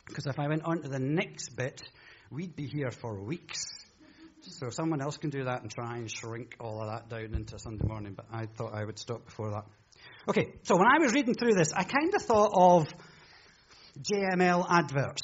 because 0.07 0.27
if 0.27 0.39
I 0.39 0.47
went 0.47 0.63
on 0.63 0.81
to 0.81 0.89
the 0.89 0.99
next 0.99 1.55
bit, 1.55 1.81
we'd 2.29 2.55
be 2.55 2.67
here 2.67 2.91
for 2.91 3.23
weeks. 3.23 3.78
So 4.41 4.69
someone 4.69 5.01
else 5.01 5.17
can 5.17 5.29
do 5.29 5.43
that 5.45 5.61
and 5.61 5.71
try 5.71 5.97
and 5.97 6.09
shrink 6.09 6.55
all 6.59 6.81
of 6.81 6.87
that 6.87 7.09
down 7.09 7.33
into 7.35 7.59
Sunday 7.59 7.85
morning, 7.85 8.13
but 8.15 8.25
I 8.31 8.45
thought 8.45 8.73
I 8.73 8.85
would 8.85 8.97
stop 8.97 9.25
before 9.25 9.51
that. 9.51 9.65
Okay, 10.27 10.53
so 10.63 10.75
when 10.77 10.87
I 10.87 10.99
was 10.99 11.13
reading 11.13 11.33
through 11.33 11.53
this, 11.53 11.73
I 11.73 11.83
kind 11.83 12.13
of 12.15 12.21
thought 12.21 12.51
of 12.53 12.87
JML 14.01 14.65
adverts. 14.69 15.21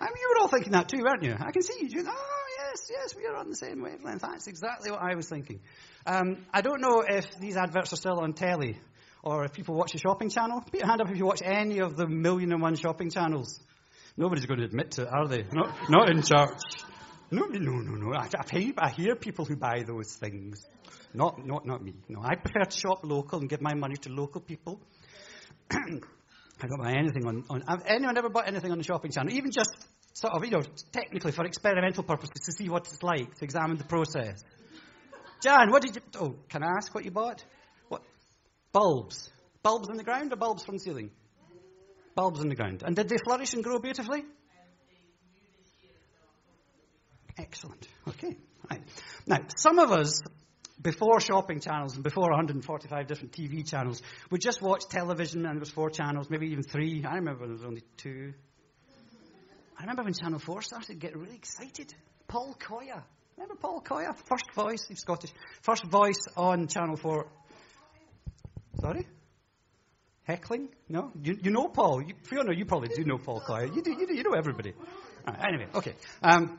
I 0.00 0.04
mean, 0.04 0.14
you 0.20 0.34
were 0.34 0.42
all 0.42 0.48
thinking 0.48 0.72
that 0.72 0.88
too, 0.88 1.02
weren't 1.02 1.22
you? 1.22 1.34
I 1.38 1.50
can 1.50 1.62
see 1.62 1.86
you 1.88 2.04
oh, 2.06 2.46
yes, 2.58 2.88
yes, 2.90 3.16
we 3.16 3.26
are 3.26 3.36
on 3.36 3.50
the 3.50 3.56
same 3.56 3.82
wavelength. 3.82 4.22
That's 4.22 4.46
exactly 4.46 4.90
what 4.90 5.00
I 5.00 5.14
was 5.14 5.28
thinking. 5.28 5.60
Um, 6.06 6.46
I 6.52 6.60
don't 6.60 6.80
know 6.80 7.04
if 7.06 7.26
these 7.38 7.56
adverts 7.56 7.92
are 7.92 7.96
still 7.96 8.20
on 8.20 8.32
telly 8.32 8.78
or 9.22 9.44
if 9.44 9.52
people 9.52 9.74
watch 9.74 9.92
the 9.92 9.98
shopping 9.98 10.30
channel. 10.30 10.60
Put 10.60 10.80
your 10.80 10.88
hand 10.88 11.00
up 11.00 11.10
if 11.10 11.16
you 11.16 11.26
watch 11.26 11.42
any 11.44 11.80
of 11.80 11.96
the 11.96 12.06
million 12.06 12.52
and 12.52 12.62
one 12.62 12.76
shopping 12.76 13.10
channels. 13.10 13.60
Nobody's 14.16 14.46
going 14.46 14.60
to 14.60 14.66
admit 14.66 14.92
to 14.92 15.02
it, 15.02 15.08
are 15.08 15.28
they? 15.28 15.44
Not, 15.52 15.90
not 15.90 16.10
in 16.10 16.22
church. 16.22 16.60
No, 17.30 17.44
no, 17.44 17.58
no, 17.58 17.94
no. 17.94 18.14
I, 18.14 18.28
I, 18.78 18.90
hear 18.90 19.14
people 19.14 19.44
who 19.44 19.56
buy 19.56 19.82
those 19.86 20.14
things. 20.16 20.66
Not, 21.12 21.44
not, 21.44 21.66
not 21.66 21.82
me. 21.82 21.94
No, 22.08 22.22
I 22.22 22.36
prefer 22.36 22.64
to 22.64 22.78
shop 22.78 23.00
local 23.02 23.40
and 23.40 23.48
give 23.48 23.60
my 23.60 23.74
money 23.74 23.96
to 24.02 24.08
local 24.10 24.40
people. 24.40 24.80
I 25.70 25.76
don't 26.66 26.82
buy 26.82 26.92
anything 26.92 27.26
on, 27.26 27.44
on. 27.50 27.82
Anyone 27.86 28.16
ever 28.16 28.30
bought 28.30 28.48
anything 28.48 28.72
on 28.72 28.78
the 28.78 28.84
shopping 28.84 29.10
channel? 29.10 29.32
Even 29.32 29.50
just 29.50 29.70
sort 30.14 30.32
of, 30.32 30.44
you 30.44 30.50
know, 30.50 30.62
technically 30.92 31.32
for 31.32 31.44
experimental 31.44 32.02
purposes 32.02 32.40
to 32.46 32.52
see 32.52 32.68
what 32.68 32.86
it's 32.86 33.02
like, 33.02 33.34
to 33.36 33.44
examine 33.44 33.76
the 33.76 33.84
process. 33.84 34.42
Jan, 35.42 35.70
what 35.70 35.82
did 35.82 35.96
you. 35.96 36.02
Oh, 36.18 36.34
can 36.48 36.62
I 36.62 36.68
ask 36.78 36.94
what 36.94 37.04
you 37.04 37.10
bought? 37.10 37.44
What? 37.88 38.02
Bulbs. 38.72 39.30
Bulbs 39.62 39.88
in 39.90 39.96
the 39.96 40.04
ground 40.04 40.32
or 40.32 40.36
bulbs 40.36 40.64
from 40.64 40.76
the 40.76 40.80
ceiling? 40.80 41.10
Bulbs 42.14 42.40
in 42.40 42.48
the 42.48 42.56
ground. 42.56 42.82
And 42.84 42.96
did 42.96 43.08
they 43.08 43.18
flourish 43.22 43.52
and 43.52 43.62
grow 43.62 43.78
beautifully? 43.78 44.24
Excellent. 47.38 47.88
Okay. 48.08 48.36
Right. 48.70 48.82
Now, 49.26 49.38
some 49.56 49.78
of 49.78 49.92
us, 49.92 50.20
before 50.82 51.20
shopping 51.20 51.60
channels 51.60 51.94
and 51.94 52.02
before 52.02 52.30
145 52.30 53.06
different 53.06 53.32
TV 53.32 53.68
channels, 53.68 54.02
would 54.30 54.40
just 54.40 54.60
watch 54.60 54.82
television 54.90 55.46
and 55.46 55.54
there 55.54 55.60
was 55.60 55.70
four 55.70 55.90
channels, 55.90 56.28
maybe 56.28 56.48
even 56.48 56.64
three. 56.64 57.04
I 57.08 57.14
remember 57.14 57.40
when 57.40 57.50
there 57.50 57.56
was 57.56 57.64
only 57.64 57.82
two. 57.96 58.34
I 59.78 59.82
remember 59.82 60.02
when 60.02 60.12
Channel 60.12 60.40
4 60.40 60.62
started 60.62 60.86
to 60.88 60.94
get 60.94 61.16
really 61.16 61.36
excited. 61.36 61.94
Paul 62.26 62.56
Coia. 62.58 63.04
Remember 63.36 63.54
Paul 63.54 63.80
Coia? 63.80 64.12
First 64.28 64.52
voice, 64.52 64.84
he's 64.88 64.98
Scottish. 64.98 65.30
First 65.62 65.84
voice 65.84 66.18
on 66.36 66.66
Channel 66.66 66.96
4. 66.96 67.26
Sorry? 68.80 69.06
Heckling? 70.24 70.68
No? 70.88 71.12
You, 71.22 71.38
you 71.40 71.52
know 71.52 71.68
Paul. 71.68 72.02
You, 72.02 72.14
Fiona, 72.24 72.54
you 72.54 72.64
probably 72.64 72.88
do 72.88 73.04
know 73.04 73.18
Paul 73.18 73.40
Coia. 73.40 73.72
You, 73.74 73.80
do, 73.80 73.92
you, 73.92 74.06
do, 74.08 74.14
you 74.16 74.24
know 74.24 74.34
everybody. 74.36 74.74
Right, 75.24 75.38
anyway, 75.46 75.68
okay. 75.76 75.94
Um, 76.22 76.58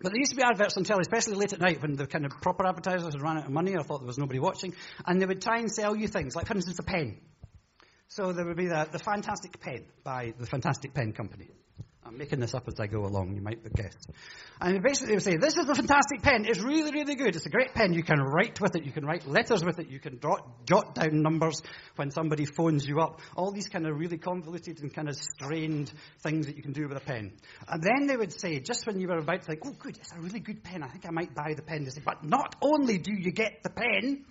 but 0.00 0.12
there 0.12 0.18
used 0.18 0.32
to 0.32 0.36
be 0.36 0.42
adverts 0.42 0.76
on 0.76 0.84
telly, 0.84 1.02
especially 1.02 1.34
late 1.34 1.52
at 1.52 1.60
night 1.60 1.80
when 1.80 1.96
the 1.96 2.06
kind 2.06 2.26
of 2.26 2.32
proper 2.42 2.66
advertisers 2.66 3.14
had 3.14 3.22
run 3.22 3.38
out 3.38 3.44
of 3.44 3.50
money 3.50 3.74
or 3.74 3.82
thought 3.82 3.98
there 3.98 4.06
was 4.06 4.18
nobody 4.18 4.38
watching, 4.38 4.74
and 5.06 5.20
they 5.20 5.26
would 5.26 5.40
try 5.40 5.58
and 5.58 5.70
sell 5.70 5.96
you 5.96 6.08
things, 6.08 6.34
like 6.34 6.46
for 6.46 6.54
instance 6.54 6.78
a 6.78 6.82
pen. 6.82 7.20
So 8.08 8.32
there 8.32 8.44
would 8.44 8.56
be 8.56 8.66
the, 8.66 8.88
the 8.92 8.98
Fantastic 8.98 9.60
Pen 9.60 9.86
by 10.02 10.34
the 10.38 10.46
Fantastic 10.46 10.94
Pen 10.94 11.12
Company. 11.12 11.48
I'm 12.06 12.18
making 12.18 12.40
this 12.40 12.52
up 12.54 12.68
as 12.68 12.78
I 12.78 12.86
go 12.86 13.06
along, 13.06 13.34
you 13.34 13.40
might 13.40 13.62
have 13.62 13.72
guessed. 13.72 14.10
And 14.60 14.82
basically 14.82 15.08
they 15.08 15.14
would 15.14 15.22
say, 15.22 15.36
this 15.36 15.56
is 15.56 15.68
a 15.68 15.74
fantastic 15.74 16.22
pen, 16.22 16.44
it's 16.46 16.60
really, 16.60 16.92
really 16.92 17.14
good, 17.14 17.34
it's 17.34 17.46
a 17.46 17.50
great 17.50 17.72
pen, 17.74 17.94
you 17.94 18.02
can 18.02 18.20
write 18.20 18.60
with 18.60 18.76
it, 18.76 18.84
you 18.84 18.92
can 18.92 19.06
write 19.06 19.26
letters 19.26 19.64
with 19.64 19.78
it, 19.78 19.88
you 19.88 19.98
can 19.98 20.20
jot, 20.20 20.66
jot 20.66 20.94
down 20.94 21.22
numbers 21.22 21.62
when 21.96 22.10
somebody 22.10 22.44
phones 22.44 22.86
you 22.86 23.00
up, 23.00 23.20
all 23.36 23.52
these 23.52 23.68
kind 23.68 23.86
of 23.86 23.98
really 23.98 24.18
convoluted 24.18 24.82
and 24.82 24.94
kind 24.94 25.08
of 25.08 25.16
strained 25.16 25.92
things 26.22 26.46
that 26.46 26.56
you 26.56 26.62
can 26.62 26.72
do 26.72 26.86
with 26.86 26.96
a 26.96 27.00
pen. 27.00 27.32
And 27.68 27.82
then 27.82 28.06
they 28.06 28.16
would 28.16 28.38
say, 28.38 28.60
just 28.60 28.86
when 28.86 29.00
you 29.00 29.08
were 29.08 29.18
about 29.18 29.40
to 29.40 29.46
think, 29.46 29.60
oh 29.64 29.72
good, 29.78 29.96
it's 29.96 30.12
a 30.12 30.20
really 30.20 30.40
good 30.40 30.62
pen, 30.62 30.82
I 30.82 30.88
think 30.88 31.06
I 31.06 31.10
might 31.10 31.34
buy 31.34 31.54
the 31.56 31.62
pen, 31.62 31.84
they 31.84 31.90
say, 31.90 32.02
but 32.04 32.22
not 32.22 32.54
only 32.60 32.98
do 32.98 33.12
you 33.12 33.32
get 33.32 33.62
the 33.62 33.70
pen, 33.70 34.24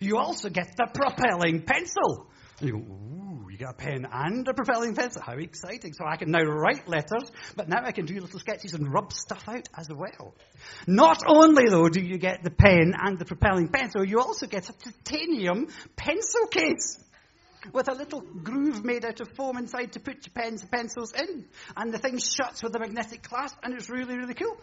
you 0.00 0.18
also 0.18 0.48
get 0.48 0.76
the 0.76 0.88
propelling 0.92 1.62
pencil. 1.62 2.26
And 2.58 2.68
you 2.68 2.78
go, 2.78 3.21
you 3.52 3.58
get 3.58 3.68
a 3.68 3.74
pen 3.74 4.08
and 4.10 4.48
a 4.48 4.54
propelling 4.54 4.94
pencil. 4.94 5.20
How 5.20 5.34
exciting. 5.34 5.92
So 5.92 6.06
I 6.06 6.16
can 6.16 6.30
now 6.30 6.40
write 6.40 6.88
letters, 6.88 7.30
but 7.54 7.68
now 7.68 7.84
I 7.84 7.92
can 7.92 8.06
do 8.06 8.18
little 8.18 8.40
sketches 8.40 8.72
and 8.72 8.90
rub 8.90 9.12
stuff 9.12 9.46
out 9.46 9.68
as 9.76 9.90
well. 9.90 10.34
Not 10.86 11.22
only, 11.26 11.68
though, 11.68 11.90
do 11.90 12.00
you 12.00 12.16
get 12.16 12.42
the 12.42 12.50
pen 12.50 12.94
and 12.98 13.18
the 13.18 13.26
propelling 13.26 13.68
pencil, 13.68 14.06
you 14.06 14.20
also 14.20 14.46
get 14.46 14.70
a 14.70 14.72
titanium 14.72 15.68
pencil 15.96 16.46
case. 16.46 16.98
with 17.72 17.88
a 17.88 17.94
little 17.94 18.20
groove 18.20 18.84
made 18.84 19.04
out 19.04 19.20
of 19.20 19.28
foam 19.36 19.56
inside 19.56 19.92
to 19.92 20.00
put 20.00 20.26
your 20.26 20.32
pens 20.34 20.62
and 20.62 20.70
pencils 20.70 21.12
in. 21.12 21.44
And 21.76 21.92
the 21.92 21.98
thing 21.98 22.18
shuts 22.18 22.62
with 22.62 22.74
a 22.74 22.78
magnetic 22.78 23.22
clasp, 23.22 23.56
and 23.62 23.74
it's 23.74 23.88
really, 23.88 24.16
really 24.16 24.34
cool. 24.34 24.56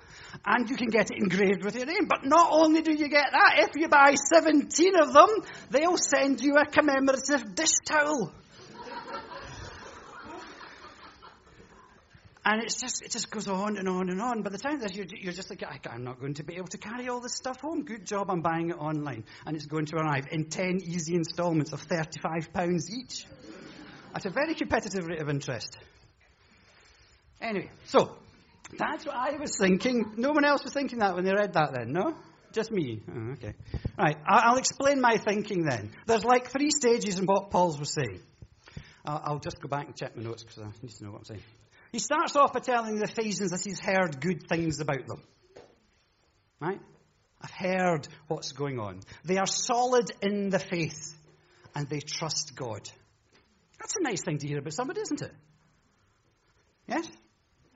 And 0.46 0.70
you 0.70 0.76
can 0.76 0.90
get 0.90 1.12
it 1.12 1.18
engraved 1.18 1.64
with 1.64 1.76
your 1.76 1.86
name. 1.86 2.08
But 2.10 2.26
not 2.26 2.50
only 2.52 2.82
do 2.82 2.92
you 2.92 3.08
get 3.08 3.28
that, 3.32 3.70
if 3.70 3.76
you 3.76 3.88
buy 3.88 4.16
17 4.16 4.94
of 5.02 5.14
them, 5.14 5.30
they'll 5.70 5.98
send 5.98 6.42
you 6.42 6.56
a 6.56 6.66
commemorative 6.66 7.56
dish 7.56 7.76
towel. 7.88 8.34
And 12.46 12.64
it's 12.64 12.80
just, 12.80 13.02
it 13.02 13.12
just 13.12 13.30
goes 13.30 13.48
on 13.48 13.78
and 13.78 13.90
on 13.90 14.10
and 14.10 14.22
on. 14.22 14.44
By 14.44 14.50
the 14.50 14.58
time 14.58 14.80
that 14.80 14.96
you're, 14.96 15.06
you're 15.06 15.34
just 15.34 15.50
like, 15.50 15.64
I'm 15.90 16.04
not 16.04 16.20
going 16.20 16.36
to 16.36 16.44
be 16.44 16.56
able 16.56 16.68
to 16.68 16.78
carry 16.78 17.10
all 17.10 17.20
this 17.20 17.36
stuff 17.36 17.60
home. 17.60 17.84
Good 17.84 18.06
job, 18.06 18.30
I'm 18.32 18.42
buying 18.42 18.70
it 18.70 18.78
online. 18.78 19.26
And 19.46 19.58
it's 19.58 19.66
going 19.66 19.86
to 19.88 19.98
arrive 19.98 20.28
in 20.32 20.46
10 20.46 20.80
easy 20.84 21.16
installments 21.16 21.74
of 21.74 21.86
£35 21.86 22.82
each. 22.90 23.26
At 24.16 24.26
a 24.26 24.30
very 24.30 24.56
competitive 24.56 25.06
rate 25.06 25.22
of 25.22 25.30
interest. 25.30 25.78
Anyway, 27.42 27.70
so, 27.86 28.16
that's 28.78 29.06
what 29.06 29.16
I 29.16 29.38
was 29.38 29.58
thinking. 29.58 30.14
No 30.18 30.32
one 30.32 30.46
else 30.46 30.64
was 30.64 30.74
thinking 30.74 31.00
that 31.00 31.16
when 31.16 31.26
they 31.26 31.34
read 31.34 31.54
that 31.54 31.74
then, 31.74 31.92
no? 31.92 32.16
Just 32.54 32.72
me. 32.72 33.02
Oh, 33.08 33.34
okay. 33.34 33.54
Right, 33.98 34.18
I'll 34.26 34.58
explain 34.58 35.02
my 35.02 35.18
thinking 35.18 35.66
then. 35.66 35.92
There's 36.08 36.24
like 36.24 36.50
three 36.50 36.72
stages 36.72 37.20
in 37.20 37.26
what 37.26 37.52
Paul's 37.52 37.78
was 37.78 37.94
saying. 37.94 38.22
I'll 39.06 39.40
just 39.40 39.62
go 39.62 39.68
back 39.68 39.88
and 39.88 39.96
check 39.96 40.16
my 40.16 40.24
notes 40.24 40.44
because 40.44 40.60
I 40.60 40.68
need 40.82 40.92
to 40.92 41.04
know 41.04 41.12
what 41.12 41.20
I'm 41.20 41.26
saying. 41.26 41.42
He 41.92 42.00
starts 42.00 42.36
off 42.36 42.54
by 42.54 42.60
telling 42.60 42.98
the 42.98 43.06
Ephesians 43.06 43.52
that 43.52 43.62
he's 43.64 43.80
heard 43.80 44.22
good 44.22 44.48
things 44.48 44.80
about 44.80 45.08
them. 45.08 45.24
Right? 46.60 46.80
I've 47.42 47.52
heard 47.52 48.08
what's 48.28 48.52
going 48.52 48.80
on. 48.80 49.00
They 49.24 49.38
are 49.38 49.48
solid 49.48 50.12
in 50.22 50.50
the 50.50 50.60
faith 50.60 51.16
and 51.74 51.88
they 51.88 52.00
trust 52.00 52.56
God. 52.56 52.90
That's 53.80 53.96
a 53.98 54.04
nice 54.04 54.22
thing 54.24 54.38
to 54.40 54.48
hear 54.48 54.60
about 54.60 54.74
somebody, 54.74 55.02
isn't 55.02 55.22
it? 55.22 55.34
Yes? 56.88 57.10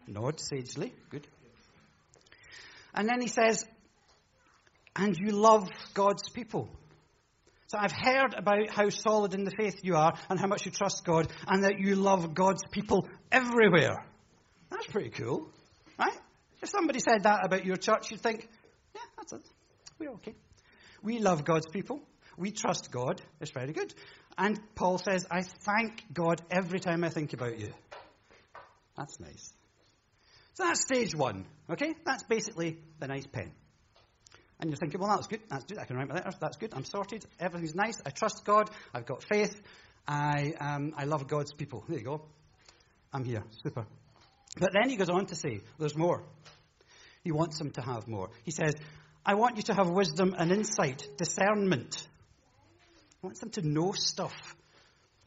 Nod 0.08 0.40
sagely. 0.40 0.94
Good. 1.10 1.28
And 2.94 3.08
then 3.08 3.22
he 3.22 3.28
says, 3.28 3.66
and 4.96 5.18
you 5.18 5.32
love 5.32 5.70
God's 5.94 6.30
people. 6.30 6.70
So 7.74 7.80
I've 7.82 7.92
heard 7.92 8.36
about 8.36 8.70
how 8.70 8.90
solid 8.90 9.34
in 9.34 9.46
the 9.46 9.52
faith 9.58 9.80
you 9.82 9.96
are 9.96 10.14
and 10.30 10.40
how 10.40 10.46
much 10.46 10.64
you 10.64 10.72
trust 10.72 11.04
God 11.04 11.28
and 11.48 11.64
that 11.64 11.80
you 11.80 11.96
love 11.96 12.36
God's 12.36 12.62
people 12.72 13.10
everywhere. 13.32 14.06
That's 14.70 14.86
pretty 14.86 15.10
cool, 15.10 15.50
right? 15.98 16.16
If 16.62 16.70
somebody 16.70 17.00
said 17.00 17.24
that 17.24 17.44
about 17.44 17.66
your 17.66 17.78
church, 17.78 18.12
you'd 18.12 18.22
think, 18.22 18.48
yeah, 18.94 19.02
that's 19.18 19.34
it. 19.34 19.50
We're 19.98 20.12
okay. 20.12 20.36
We 21.02 21.18
love 21.18 21.46
God's 21.46 21.66
people. 21.66 22.00
We 22.38 22.52
trust 22.52 22.92
God. 22.92 23.24
It's 23.42 23.50
very 23.50 23.74
good. 23.74 23.92
And 24.38 24.60
Paul 24.76 25.00
says, 25.00 25.26
I 25.32 25.42
thank 25.42 26.04
God 26.14 26.44
every 26.52 26.80
time 26.80 27.04
I 27.04 27.10
think 27.10 27.34
about 27.34 27.60
you. 27.60 27.74
That's 28.96 29.20
nice. 29.20 29.52
So 30.54 30.66
that's 30.66 30.82
stage 30.82 31.16
one, 31.16 31.48
okay? 31.72 31.96
That's 32.06 32.22
basically 32.22 32.78
the 33.00 33.08
nice 33.08 33.26
pen. 33.26 33.52
And 34.64 34.72
you're 34.72 34.78
thinking, 34.78 35.02
well, 35.02 35.10
that's 35.10 35.28
good. 35.28 35.42
That's 35.50 35.66
good. 35.66 35.78
I 35.78 35.84
can 35.84 35.98
write 35.98 36.08
my 36.08 36.16
letters. 36.16 36.36
That's 36.40 36.56
good. 36.56 36.74
I'm 36.74 36.86
sorted. 36.86 37.26
Everything's 37.38 37.76
nice. 37.76 38.02
I 38.06 38.12
trust 38.12 38.46
God. 38.46 38.70
I've 38.94 39.06
got 39.06 39.22
faith. 39.22 39.62
I, 40.08 40.54
um, 40.58 40.94
I 40.96 41.04
love 41.04 41.28
God's 41.28 41.52
people. 41.52 41.84
There 41.90 41.98
you 41.98 42.06
go. 42.06 42.22
I'm 43.12 43.26
here. 43.26 43.44
Super. 43.62 43.86
But 44.58 44.70
then 44.72 44.90
he 44.90 44.96
goes 44.96 45.10
on 45.10 45.26
to 45.26 45.36
say, 45.36 45.60
there's 45.80 45.98
more. 45.98 46.24
He 47.26 47.34
wants 47.34 47.58
them 47.58 47.72
to 47.72 47.82
have 47.82 48.08
more. 48.08 48.30
He 48.46 48.52
says, 48.52 48.74
I 49.26 49.34
want 49.34 49.58
you 49.58 49.64
to 49.64 49.74
have 49.74 49.90
wisdom 49.90 50.34
and 50.38 50.50
insight, 50.50 51.06
discernment. 51.18 52.08
He 53.20 53.28
wants 53.28 53.42
them 53.42 53.50
to 53.50 53.68
know 53.68 53.92
stuff. 53.92 54.56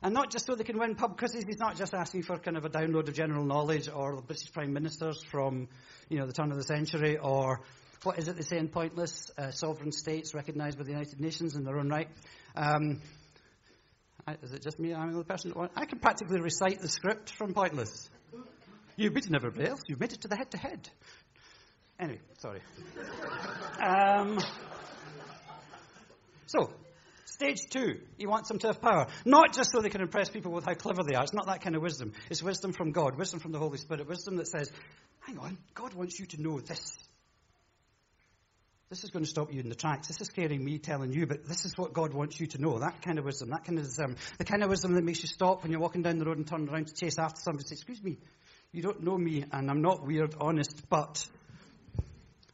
And 0.02 0.14
not 0.14 0.30
just 0.30 0.46
so 0.46 0.54
they 0.54 0.64
can 0.64 0.78
win 0.78 0.94
pub 0.94 1.18
quizzes. 1.18 1.44
He's 1.46 1.58
not 1.58 1.76
just 1.76 1.92
asking 1.92 2.22
for 2.22 2.38
kind 2.38 2.56
of 2.56 2.64
a 2.64 2.70
download 2.70 3.08
of 3.08 3.12
general 3.12 3.44
knowledge 3.44 3.86
or 3.94 4.16
the 4.16 4.22
British 4.22 4.50
Prime 4.50 4.72
Ministers 4.72 5.22
from, 5.30 5.68
you 6.08 6.18
know, 6.18 6.26
the 6.26 6.32
turn 6.32 6.50
of 6.52 6.56
the 6.56 6.64
century 6.64 7.18
or 7.18 7.60
what 8.06 8.20
is 8.20 8.28
it 8.28 8.36
they 8.36 8.42
say 8.42 8.56
in 8.56 8.68
Pointless? 8.68 9.32
Uh, 9.36 9.50
sovereign 9.50 9.90
states 9.90 10.32
recognized 10.32 10.78
by 10.78 10.84
the 10.84 10.92
United 10.92 11.20
Nations 11.20 11.56
in 11.56 11.64
their 11.64 11.76
own 11.76 11.88
right. 11.88 12.08
Um, 12.54 13.02
is 14.42 14.52
it 14.52 14.62
just 14.62 14.78
me? 14.78 14.94
I'm 14.94 15.12
the 15.12 15.24
person 15.24 15.52
that 15.54 15.70
I 15.74 15.86
can 15.86 15.98
practically 15.98 16.40
recite 16.40 16.80
the 16.80 16.88
script 16.88 17.32
from 17.32 17.52
Pointless. 17.52 18.08
You've 18.94 19.12
beaten 19.12 19.34
everybody 19.34 19.68
else. 19.68 19.80
You've 19.88 19.98
made 19.98 20.12
it 20.12 20.20
to 20.22 20.28
the 20.28 20.36
head-to-head. 20.36 20.88
Anyway, 21.98 22.20
sorry. 22.38 22.60
Um, 23.84 24.38
so, 26.46 26.72
stage 27.24 27.58
two, 27.68 28.00
he 28.18 28.26
wants 28.26 28.48
them 28.48 28.60
to 28.60 28.68
have 28.68 28.80
power. 28.80 29.08
Not 29.24 29.52
just 29.52 29.72
so 29.72 29.80
they 29.80 29.90
can 29.90 30.00
impress 30.00 30.30
people 30.30 30.52
with 30.52 30.64
how 30.64 30.74
clever 30.74 31.02
they 31.02 31.16
are. 31.16 31.24
It's 31.24 31.34
not 31.34 31.46
that 31.46 31.60
kind 31.60 31.74
of 31.74 31.82
wisdom. 31.82 32.12
It's 32.30 32.42
wisdom 32.42 32.72
from 32.72 32.92
God, 32.92 33.18
wisdom 33.18 33.40
from 33.40 33.50
the 33.50 33.58
Holy 33.58 33.78
Spirit, 33.78 34.06
wisdom 34.08 34.36
that 34.36 34.46
says, 34.46 34.70
hang 35.26 35.38
on, 35.38 35.58
God 35.74 35.92
wants 35.94 36.20
you 36.20 36.26
to 36.26 36.40
know 36.40 36.60
this. 36.60 36.96
This 38.88 39.02
is 39.02 39.10
going 39.10 39.24
to 39.24 39.30
stop 39.30 39.52
you 39.52 39.60
in 39.60 39.68
the 39.68 39.74
tracks. 39.74 40.06
This 40.06 40.20
is 40.20 40.28
scaring 40.28 40.64
me 40.64 40.78
telling 40.78 41.12
you, 41.12 41.26
but 41.26 41.44
this 41.44 41.64
is 41.64 41.72
what 41.76 41.92
God 41.92 42.14
wants 42.14 42.38
you 42.38 42.46
to 42.46 42.58
know. 42.62 42.78
That 42.78 43.02
kind 43.02 43.18
of 43.18 43.24
wisdom, 43.24 43.50
that 43.50 43.64
kind 43.64 43.78
of 43.78 43.84
wisdom, 43.84 44.14
the 44.38 44.44
kind 44.44 44.62
of 44.62 44.70
wisdom 44.70 44.94
that 44.94 45.02
makes 45.02 45.22
you 45.22 45.28
stop 45.28 45.62
when 45.62 45.72
you're 45.72 45.80
walking 45.80 46.02
down 46.02 46.18
the 46.18 46.24
road 46.24 46.38
and 46.38 46.46
turn 46.46 46.68
around 46.68 46.86
to 46.86 46.94
chase 46.94 47.18
after 47.18 47.40
somebody 47.40 47.62
and 47.62 47.68
say, 47.68 47.74
excuse 47.74 48.02
me, 48.02 48.18
you 48.70 48.82
don't 48.82 49.02
know 49.02 49.18
me 49.18 49.44
and 49.50 49.68
I'm 49.68 49.82
not 49.82 50.06
weird, 50.06 50.36
honest, 50.40 50.88
but, 50.88 51.26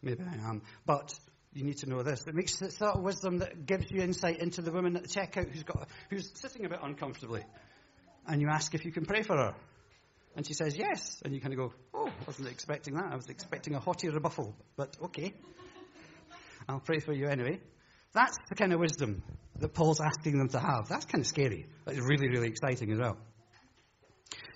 maybe 0.01 0.23
I 0.25 0.49
am, 0.49 0.63
but 0.87 1.13
you 1.53 1.65
need 1.65 1.77
to 1.79 1.89
know 1.89 2.03
this. 2.03 2.27
It 2.27 2.35
makes 2.35 2.63
it 2.63 2.73
sort 2.73 2.97
of 2.97 3.03
wisdom 3.03 3.39
that 3.39 3.67
gives 3.67 3.91
you 3.91 4.01
insight 4.01 4.39
into 4.39 4.63
the 4.63 4.73
woman 4.73 4.97
at 4.97 5.03
the 5.03 5.09
checkout 5.09 5.51
who's 5.51 5.65
got, 5.65 5.87
who's 6.09 6.31
sitting 6.35 6.65
a 6.65 6.69
bit 6.71 6.79
uncomfortably. 6.83 7.45
And 8.27 8.41
you 8.41 8.49
ask 8.49 8.75
if 8.75 8.87
you 8.87 8.93
can 8.93 9.05
pray 9.05 9.23
for 9.23 9.37
her. 9.37 9.55
And 10.35 10.47
she 10.47 10.55
says 10.55 10.79
yes. 10.79 11.21
And 11.27 11.35
you 11.35 11.43
kind 11.43 11.53
of 11.53 11.59
go, 11.59 11.75
oh, 11.93 12.07
I 12.07 12.25
wasn't 12.27 12.49
expecting 12.49 12.95
that. 12.95 13.13
I 13.13 13.17
was 13.17 13.29
expecting 13.29 13.75
a 13.75 13.81
haughty 13.81 14.09
rebuffal, 14.09 14.55
but 14.77 14.97
okay. 15.03 15.35
I'll 16.69 16.81
pray 16.81 17.01
for 17.01 17.13
you 17.13 17.29
anyway. 17.29 17.61
That's 18.13 18.37
the 18.49 18.55
kind 18.55 18.73
of 18.73 18.81
wisdom 18.81 19.23
that 19.59 19.73
Paul's 19.75 20.01
asking 20.01 20.39
them 20.39 20.49
to 20.51 20.59
have. 20.59 20.89
That's 20.89 21.05
kind 21.05 21.23
of 21.23 21.27
scary, 21.27 21.67
but 21.85 21.95
it's 21.95 22.07
really, 22.07 22.29
really 22.29 22.49
exciting 22.49 22.93
as 22.93 22.99
well. 22.99 23.17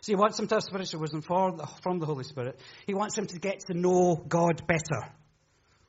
So 0.02 0.12
he 0.12 0.16
wants 0.16 0.36
them 0.36 0.46
to 0.48 0.56
have 0.56 0.62
spiritual 0.62 1.00
wisdom 1.00 1.22
from 1.22 1.56
the 1.56 2.06
Holy 2.06 2.24
Spirit. 2.24 2.60
He 2.86 2.94
wants 2.94 3.16
them 3.16 3.26
to 3.26 3.38
get 3.38 3.60
to 3.66 3.74
know 3.74 4.16
God 4.28 4.66
better. 4.66 5.10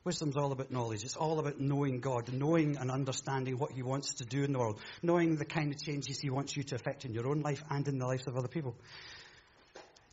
Wisdom's 0.04 0.36
all 0.36 0.50
about 0.52 0.70
knowledge. 0.70 1.04
It's 1.04 1.16
all 1.16 1.38
about 1.38 1.60
knowing 1.60 2.00
God, 2.00 2.32
knowing 2.32 2.78
and 2.78 2.90
understanding 2.90 3.58
what 3.58 3.72
He 3.72 3.82
wants 3.82 4.14
to 4.14 4.24
do 4.24 4.42
in 4.42 4.52
the 4.52 4.58
world, 4.58 4.80
knowing 5.02 5.36
the 5.36 5.44
kind 5.44 5.70
of 5.72 5.78
changes 5.80 6.18
He 6.18 6.30
wants 6.30 6.56
you 6.56 6.62
to 6.64 6.74
affect 6.74 7.04
in 7.04 7.12
your 7.12 7.28
own 7.28 7.42
life 7.42 7.62
and 7.70 7.86
in 7.86 7.98
the 7.98 8.06
lives 8.06 8.26
of 8.26 8.36
other 8.36 8.48
people. 8.48 8.74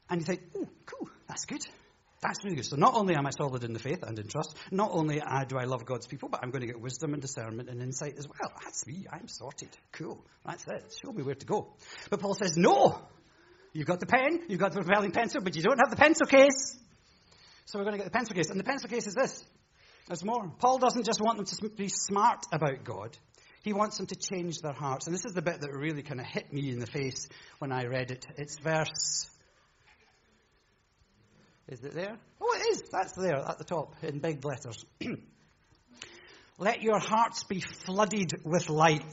And 0.10 0.20
you 0.20 0.26
think, 0.26 0.42
oh, 0.58 0.68
cool, 0.86 1.10
that's 1.28 1.46
good. 1.46 1.66
That's 2.26 2.44
really 2.44 2.56
good. 2.56 2.66
So 2.66 2.76
not 2.76 2.96
only 2.96 3.16
am 3.16 3.28
I 3.28 3.30
solid 3.30 3.64
in 3.64 3.74
the 3.74 3.80
faith 3.80 4.02
and 4.02 4.18
in 4.18 4.28
trust, 4.28 4.58
not 4.72 4.90
only 4.92 5.22
uh, 5.22 5.44
do 5.48 5.58
I 5.58 5.66
love 5.66 5.86
God's 5.86 6.08
people, 6.08 6.28
but 6.28 6.40
I'm 6.42 6.50
going 6.50 6.62
to 6.62 6.68
get 6.68 6.80
wisdom 6.80 7.14
and 7.14 7.22
discernment 7.22 7.70
and 7.70 7.82
insight 7.82 8.16
as 8.18 8.28
well. 8.28 8.52
That's 8.64 8.88
me. 8.88 9.06
I'm 9.12 9.28
sorted. 9.28 9.70
Cool. 9.92 10.26
That's 10.44 10.66
it. 10.68 10.98
Show 11.04 11.12
me 11.12 11.22
where 11.22 11.36
to 11.36 11.46
go. 11.46 11.74
But 12.10 12.22
Paul 12.22 12.34
says, 12.34 12.58
no. 12.58 13.00
You've 13.74 13.86
got 13.88 14.00
the 14.00 14.06
pen, 14.06 14.40
you've 14.48 14.60
got 14.60 14.72
the 14.72 14.82
propelling 14.82 15.12
pencil, 15.12 15.42
but 15.42 15.56
you 15.56 15.62
don't 15.62 15.78
have 15.78 15.90
the 15.90 15.98
pencil 15.98 16.26
case. 16.26 16.80
So 17.66 17.78
we're 17.78 17.84
going 17.84 17.98
to 17.98 18.04
get 18.04 18.06
the 18.06 18.18
pencil 18.18 18.34
case. 18.36 18.50
And 18.50 18.60
the 18.60 18.64
pencil 18.64 18.90
case 18.90 19.06
is 19.06 19.14
this. 19.14 19.44
There's 20.08 20.24
more. 20.24 20.52
Paul 20.60 20.80
doesn't 20.80 21.06
just 21.06 21.22
want 21.22 21.38
them 21.38 21.46
to 21.46 21.70
be 21.70 21.90
smart 21.90 22.46
about 22.52 22.84
God. 22.84 23.18
He 23.64 23.74
wants 23.74 23.98
them 23.98 24.06
to 24.08 24.16
change 24.16 24.60
their 24.62 24.74
hearts. 24.74 25.08
And 25.08 25.14
this 25.14 25.26
is 25.26 25.34
the 25.34 25.42
bit 25.42 25.62
that 25.62 25.72
really 25.72 26.04
kind 26.04 26.20
of 26.20 26.26
hit 26.26 26.54
me 26.54 26.72
in 26.72 26.80
the 26.80 26.88
face 26.88 27.28
when 27.60 27.72
I 27.72 27.86
read 27.86 28.12
it. 28.12 28.26
It's 28.38 28.58
verse 28.58 29.28
is 31.68 31.84
it 31.84 31.94
there? 31.94 32.18
Oh, 32.42 32.58
it 32.58 32.68
is. 32.74 32.84
That's 32.92 33.14
there 33.14 33.38
at 33.38 33.58
the 33.58 33.64
top 33.64 33.96
in 34.04 34.20
big 34.20 34.44
letters. 34.46 34.86
Let 36.58 36.82
your 36.82 37.00
hearts 37.00 37.44
be 37.44 37.60
flooded 37.60 38.32
with 38.46 38.70
light. 38.70 39.04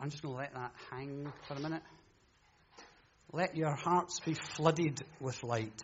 I'm 0.00 0.10
just 0.10 0.22
going 0.22 0.34
to 0.34 0.40
let 0.40 0.54
that 0.54 0.72
hang 0.90 1.32
for 1.48 1.54
a 1.54 1.60
minute. 1.60 1.82
Let 3.32 3.56
your 3.56 3.74
hearts 3.74 4.20
be 4.20 4.34
flooded 4.34 5.02
with 5.20 5.42
light. 5.42 5.82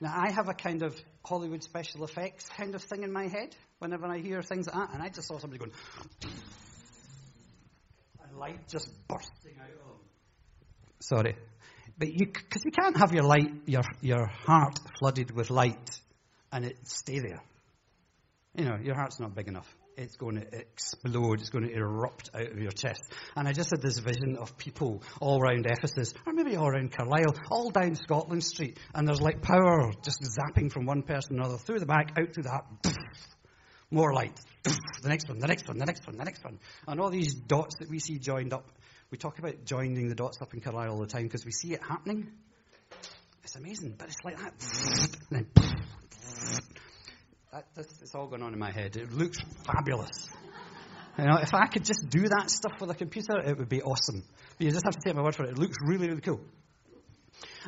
Now, 0.00 0.14
I 0.16 0.32
have 0.32 0.48
a 0.48 0.54
kind 0.54 0.82
of 0.82 0.98
Hollywood 1.24 1.62
special 1.62 2.02
effects 2.04 2.48
kind 2.48 2.74
of 2.74 2.82
thing 2.82 3.02
in 3.02 3.12
my 3.12 3.28
head 3.28 3.54
whenever 3.78 4.06
I 4.06 4.18
hear 4.18 4.42
things 4.42 4.66
like 4.66 4.74
that, 4.74 4.94
and 4.94 5.02
I 5.02 5.10
just 5.10 5.28
saw 5.28 5.38
somebody 5.38 5.58
going, 5.58 5.72
and 8.26 8.38
light 8.38 8.66
just 8.68 8.88
bursting 9.06 9.56
out 9.60 9.70
of 9.70 9.76
them. 9.76 9.98
Sorry. 11.00 11.36
But 12.00 12.14
you, 12.14 12.26
because 12.26 12.64
you 12.64 12.70
can't 12.70 12.96
have 12.96 13.12
your 13.12 13.24
light, 13.24 13.52
your, 13.66 13.82
your 14.00 14.26
heart 14.26 14.80
flooded 14.98 15.32
with 15.32 15.50
light 15.50 16.00
and 16.50 16.64
it 16.64 16.78
stay 16.84 17.18
there. 17.18 17.42
You 18.56 18.64
know, 18.64 18.78
your 18.82 18.94
heart's 18.94 19.20
not 19.20 19.34
big 19.34 19.48
enough. 19.48 19.68
It's 19.98 20.16
going 20.16 20.36
to 20.36 20.46
explode. 20.58 21.40
It's 21.40 21.50
going 21.50 21.68
to 21.68 21.74
erupt 21.74 22.30
out 22.34 22.50
of 22.50 22.58
your 22.58 22.70
chest. 22.70 23.02
And 23.36 23.46
I 23.46 23.52
just 23.52 23.70
had 23.70 23.82
this 23.82 23.98
vision 23.98 24.38
of 24.40 24.56
people 24.56 25.02
all 25.20 25.42
around 25.42 25.66
Ephesus, 25.66 26.14
or 26.26 26.32
maybe 26.32 26.56
all 26.56 26.68
around 26.68 26.90
Carlisle, 26.90 27.36
all 27.50 27.68
down 27.68 27.94
Scotland 27.96 28.44
Street, 28.44 28.78
and 28.94 29.06
there's 29.06 29.20
like 29.20 29.42
power 29.42 29.92
just 30.02 30.22
zapping 30.22 30.72
from 30.72 30.86
one 30.86 31.02
person 31.02 31.36
to 31.36 31.42
another, 31.42 31.58
through 31.58 31.80
the 31.80 31.86
back, 31.86 32.18
out 32.18 32.32
through 32.32 32.44
the 32.44 32.50
heart, 32.50 32.64
more 33.90 34.14
light, 34.14 34.40
the 34.64 35.08
next 35.08 35.28
one, 35.28 35.38
the 35.38 35.46
next 35.46 35.68
one, 35.68 35.76
the 35.76 35.84
next 35.84 36.06
one, 36.06 36.16
the 36.16 36.24
next 36.24 36.44
one. 36.44 36.58
And 36.88 36.98
all 36.98 37.10
these 37.10 37.34
dots 37.34 37.76
that 37.80 37.90
we 37.90 37.98
see 37.98 38.18
joined 38.18 38.54
up, 38.54 38.66
we 39.10 39.18
talk 39.18 39.38
about 39.38 39.64
joining 39.64 40.08
the 40.08 40.14
dots 40.14 40.40
up 40.40 40.54
in 40.54 40.60
Carlisle 40.60 40.92
all 40.92 41.00
the 41.00 41.06
time 41.06 41.24
because 41.24 41.44
we 41.44 41.50
see 41.50 41.72
it 41.72 41.82
happening. 41.82 42.30
It's 43.42 43.56
amazing, 43.56 43.96
but 43.98 44.08
it's 44.08 44.16
like 44.24 44.38
that. 44.38 44.52
That, 47.52 47.64
it's 47.76 48.14
all 48.14 48.28
going 48.28 48.42
on 48.42 48.52
in 48.52 48.58
my 48.60 48.70
head. 48.70 48.96
It 48.96 49.12
looks 49.12 49.38
fabulous. 49.64 50.28
You 51.18 51.24
know, 51.24 51.38
if 51.42 51.52
I 51.52 51.66
could 51.66 51.84
just 51.84 52.08
do 52.08 52.28
that 52.28 52.48
stuff 52.48 52.80
with 52.80 52.90
a 52.90 52.94
computer, 52.94 53.40
it 53.44 53.58
would 53.58 53.68
be 53.68 53.82
awesome. 53.82 54.22
But 54.56 54.64
you 54.64 54.70
just 54.70 54.84
have 54.84 54.94
to 54.94 55.00
take 55.04 55.16
my 55.16 55.22
word 55.22 55.34
for 55.34 55.44
it. 55.44 55.50
It 55.50 55.58
looks 55.58 55.76
really, 55.84 56.08
really 56.08 56.20
cool. 56.20 56.40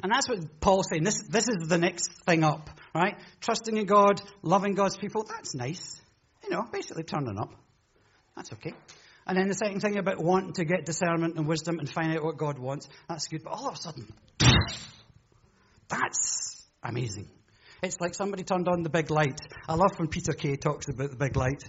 And 0.03 0.13
that's 0.13 0.29
what 0.29 0.61
Paul's 0.61 0.87
saying. 0.89 1.03
This, 1.03 1.21
this 1.29 1.49
is 1.49 1.69
the 1.69 1.79
next 1.79 2.13
thing 2.25 2.45
up, 2.45 2.71
right? 2.95 3.17
Trusting 3.41 3.77
in 3.77 3.87
God, 3.87 4.23
loving 4.43 4.75
God's 4.75 4.97
people. 4.97 5.25
That's 5.25 5.55
nice. 5.55 6.01
You 6.45 6.51
know, 6.51 6.65
basically 6.71 7.03
turning 7.03 7.39
up. 7.39 7.53
That's 8.37 8.53
okay. 8.53 8.75
And 9.27 9.39
then 9.39 9.49
the 9.49 9.55
second 9.55 9.81
thing 9.81 9.99
about 9.99 10.19
wanting 10.19 10.53
to 10.55 10.65
get 10.65 10.85
discernment 10.85 11.37
and 11.37 11.47
wisdom 11.47 11.79
and 11.79 11.89
find 11.89 12.17
out 12.17 12.25
what 12.25 12.37
God 12.37 12.59
wants, 12.59 12.89
that's 13.09 13.29
good. 13.29 13.45
But 13.45 13.51
all 13.51 13.69
of 13.69 13.75
a 13.75 13.77
sudden, 13.77 14.13
that's 15.89 16.67
amazing. 16.83 17.29
It's 17.83 18.01
like 18.01 18.15
somebody 18.15 18.45
turned 18.45 18.69
on 18.69 18.83
the 18.83 18.91
big 18.91 19.11
light. 19.11 19.41
I 19.69 19.75
love 19.75 19.93
when 19.97 20.09
Peter 20.09 20.33
Kay 20.33 20.57
talks 20.57 20.89
about 20.89 21.11
the 21.11 21.17
big 21.17 21.37
light. 21.37 21.65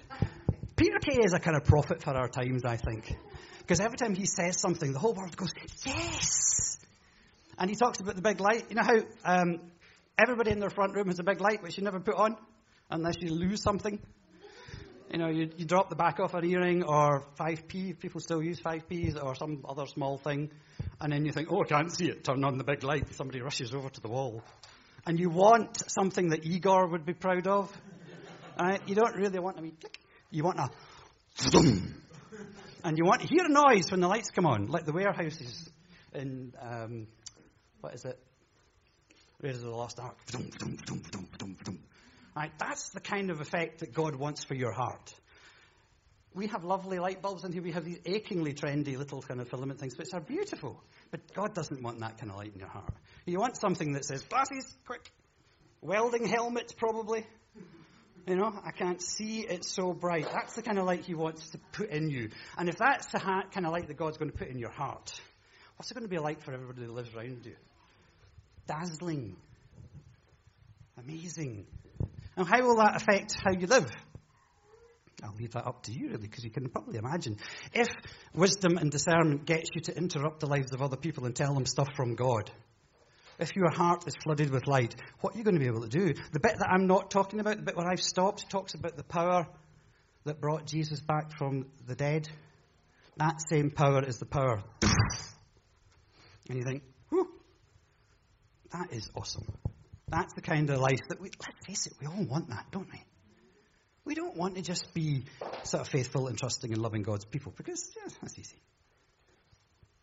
Peter 0.75 0.99
Kay 0.99 1.19
is 1.23 1.33
a 1.33 1.39
kind 1.39 1.55
of 1.55 1.65
prophet 1.65 2.03
for 2.03 2.11
our 2.11 2.27
times, 2.27 2.63
I 2.65 2.77
think. 2.77 3.15
Because 3.59 3.79
every 3.79 3.97
time 3.97 4.13
he 4.13 4.25
says 4.25 4.59
something, 4.59 4.91
the 4.91 4.99
whole 4.99 5.13
world 5.13 5.35
goes, 5.37 5.53
yes! 5.85 6.77
And 7.57 7.69
he 7.69 7.75
talks 7.75 7.99
about 7.99 8.15
the 8.15 8.21
big 8.21 8.39
light. 8.41 8.65
You 8.69 8.75
know 8.75 8.83
how 8.83 8.97
um, 9.23 9.61
everybody 10.21 10.51
in 10.51 10.59
their 10.59 10.69
front 10.69 10.95
room 10.95 11.07
has 11.07 11.19
a 11.19 11.23
big 11.23 11.39
light 11.39 11.63
which 11.63 11.77
you 11.77 11.83
never 11.83 11.99
put 11.99 12.15
on 12.15 12.35
unless 12.89 13.15
you 13.19 13.33
lose 13.33 13.61
something? 13.61 13.99
You 15.13 15.19
know, 15.19 15.29
you, 15.29 15.47
you 15.57 15.65
drop 15.65 15.89
the 15.89 15.95
back 15.95 16.19
off 16.19 16.33
an 16.33 16.43
earring 16.43 16.81
or 16.81 17.23
5p, 17.39 17.99
people 17.99 18.19
still 18.19 18.41
use 18.41 18.59
5p's 18.59 19.15
or 19.15 19.35
some 19.35 19.63
other 19.69 19.85
small 19.85 20.17
thing. 20.17 20.49
And 20.99 21.13
then 21.13 21.23
you 21.23 21.31
think, 21.31 21.49
oh, 21.51 21.61
I 21.61 21.67
can't 21.67 21.95
see 21.95 22.07
it. 22.07 22.23
Turn 22.23 22.43
on 22.43 22.57
the 22.57 22.63
big 22.63 22.83
light. 22.83 23.13
Somebody 23.13 23.39
rushes 23.39 23.75
over 23.75 23.89
to 23.89 24.01
the 24.01 24.07
wall. 24.07 24.41
And 25.05 25.19
you 25.19 25.29
want 25.29 25.83
something 25.87 26.29
that 26.29 26.43
Igor 26.43 26.87
would 26.87 27.05
be 27.05 27.13
proud 27.13 27.45
of. 27.45 27.71
Right? 28.59 28.81
You 28.87 28.95
don't 28.95 29.15
really 29.15 29.37
want 29.37 29.57
to 29.57 29.61
be 29.61 29.69
click. 29.69 29.99
You 30.31 30.45
want 30.45 30.59
a 30.59 30.69
and 32.83 32.97
you 32.97 33.05
want 33.05 33.21
to 33.21 33.27
hear 33.27 33.45
a 33.45 33.49
noise 33.49 33.91
when 33.91 33.99
the 33.99 34.07
lights 34.07 34.31
come 34.31 34.47
on, 34.47 34.67
like 34.67 34.85
the 34.85 34.93
warehouses 34.93 35.69
in 36.13 36.53
um, 36.59 37.07
what 37.81 37.93
is 37.93 38.03
it? 38.05 38.19
Raiders 39.41 39.61
of 39.61 39.69
the 39.69 39.75
Lost 39.75 39.99
Ark. 39.99 40.17
Right, 42.35 42.51
that's 42.57 42.89
the 42.89 42.99
kind 42.99 43.29
of 43.29 43.41
effect 43.41 43.79
that 43.79 43.93
God 43.93 44.15
wants 44.15 44.43
for 44.43 44.55
your 44.55 44.71
heart. 44.71 45.13
We 46.33 46.47
have 46.47 46.63
lovely 46.63 46.97
light 46.97 47.21
bulbs 47.21 47.43
in 47.43 47.51
here. 47.51 47.61
We 47.61 47.73
have 47.73 47.85
these 47.85 47.99
achingly 48.05 48.53
trendy 48.53 48.97
little 48.97 49.21
kind 49.21 49.39
of 49.39 49.49
filament 49.49 49.79
things, 49.79 49.95
which 49.97 50.13
are 50.13 50.19
beautiful. 50.19 50.81
But 51.11 51.31
God 51.35 51.53
doesn't 51.53 51.83
want 51.83 51.99
that 51.99 52.17
kind 52.17 52.31
of 52.31 52.37
light 52.37 52.53
in 52.53 52.59
your 52.59 52.69
heart. 52.69 52.91
You 53.27 53.39
want 53.39 53.55
something 53.57 53.93
that 53.93 54.03
says, 54.03 54.23
glasses, 54.23 54.75
quick. 54.87 55.11
Welding 55.81 56.25
helmets, 56.25 56.73
probably. 56.73 57.27
You 58.25 58.35
know, 58.37 58.51
I 58.65 58.71
can't 58.71 59.01
see, 59.01 59.41
it's 59.41 59.69
so 59.69 59.93
bright. 59.93 60.25
That's 60.31 60.55
the 60.55 60.63
kind 60.63 60.79
of 60.79 60.85
light 60.85 61.05
He 61.05 61.13
wants 61.13 61.49
to 61.49 61.59
put 61.73 61.89
in 61.89 62.09
you. 62.09 62.29
And 62.57 62.67
if 62.67 62.77
that's 62.77 63.05
the 63.07 63.19
ha- 63.19 63.43
kind 63.53 63.65
of 63.67 63.73
light 63.73 63.87
that 63.87 63.97
God's 63.97 64.17
going 64.17 64.31
to 64.31 64.37
put 64.37 64.47
in 64.47 64.57
your 64.57 64.71
heart, 64.71 65.13
what's 65.75 65.91
it 65.91 65.93
going 65.93 66.05
to 66.05 66.09
be 66.09 66.17
like 66.17 66.41
for 66.41 66.53
everybody 66.53 66.81
that 66.81 66.91
lives 66.91 67.13
around 67.13 67.45
you? 67.45 67.55
Dazzling. 68.65 69.35
Amazing. 70.97 71.67
Now, 72.37 72.45
how 72.45 72.61
will 72.61 72.77
that 72.77 72.95
affect 72.95 73.35
how 73.43 73.51
you 73.51 73.67
live? 73.67 73.89
I'll 75.23 75.35
leave 75.39 75.51
that 75.51 75.65
up 75.65 75.83
to 75.83 75.91
you, 75.91 76.07
really, 76.07 76.27
because 76.27 76.43
you 76.43 76.49
can 76.49 76.67
probably 76.69 76.97
imagine. 76.97 77.37
If 77.73 77.87
wisdom 78.33 78.77
and 78.77 78.91
discernment 78.91 79.45
gets 79.45 79.69
you 79.73 79.81
to 79.83 79.97
interrupt 79.97 80.41
the 80.41 80.47
lives 80.47 80.73
of 80.73 80.81
other 80.81 80.97
people 80.97 81.25
and 81.25 81.35
tell 81.35 81.53
them 81.53 81.65
stuff 81.65 81.89
from 81.95 82.15
God, 82.15 82.51
if 83.39 83.55
your 83.55 83.71
heart 83.71 84.03
is 84.07 84.13
flooded 84.23 84.51
with 84.51 84.67
light, 84.67 84.95
what 85.21 85.33
are 85.33 85.37
you 85.37 85.43
going 85.43 85.55
to 85.55 85.59
be 85.59 85.67
able 85.67 85.81
to 85.81 85.89
do? 85.89 86.13
The 86.31 86.39
bit 86.39 86.57
that 86.59 86.69
I'm 86.69 86.87
not 86.87 87.09
talking 87.09 87.39
about, 87.39 87.57
the 87.57 87.63
bit 87.63 87.77
where 87.77 87.89
I've 87.89 88.01
stopped, 88.01 88.49
talks 88.49 88.73
about 88.73 88.97
the 88.97 89.03
power 89.03 89.47
that 90.25 90.41
brought 90.41 90.65
Jesus 90.65 90.99
back 90.99 91.37
from 91.37 91.67
the 91.85 91.95
dead. 91.95 92.29
That 93.17 93.41
same 93.49 93.71
power 93.71 94.03
is 94.03 94.17
the 94.17 94.25
power. 94.25 94.61
And 96.49 96.57
you 96.57 96.63
think, 96.63 96.83
whew, 97.09 97.29
that 98.71 98.91
is 98.91 99.09
awesome. 99.15 99.45
That's 100.13 100.33
the 100.35 100.41
kind 100.41 100.69
of 100.69 100.79
life 100.79 100.99
that 101.09 101.19
we, 101.19 101.31
let's 101.41 101.65
face 101.65 101.87
it, 101.87 101.93
we 101.99 102.05
all 102.05 102.23
want 102.25 102.49
that, 102.49 102.67
don't 102.71 102.87
we? 102.91 103.01
We 104.05 104.13
don't 104.13 104.37
want 104.37 104.55
to 104.57 104.61
just 104.61 104.93
be 104.93 105.23
sort 105.63 105.81
of 105.81 105.87
faithful 105.87 106.27
and 106.27 106.37
trusting 106.37 106.71
and 106.71 106.79
loving 106.79 107.01
God's 107.01 107.25
people 107.25 107.51
because, 107.57 107.91
yeah, 107.95 108.13
that's 108.21 108.37
easy. 108.37 108.57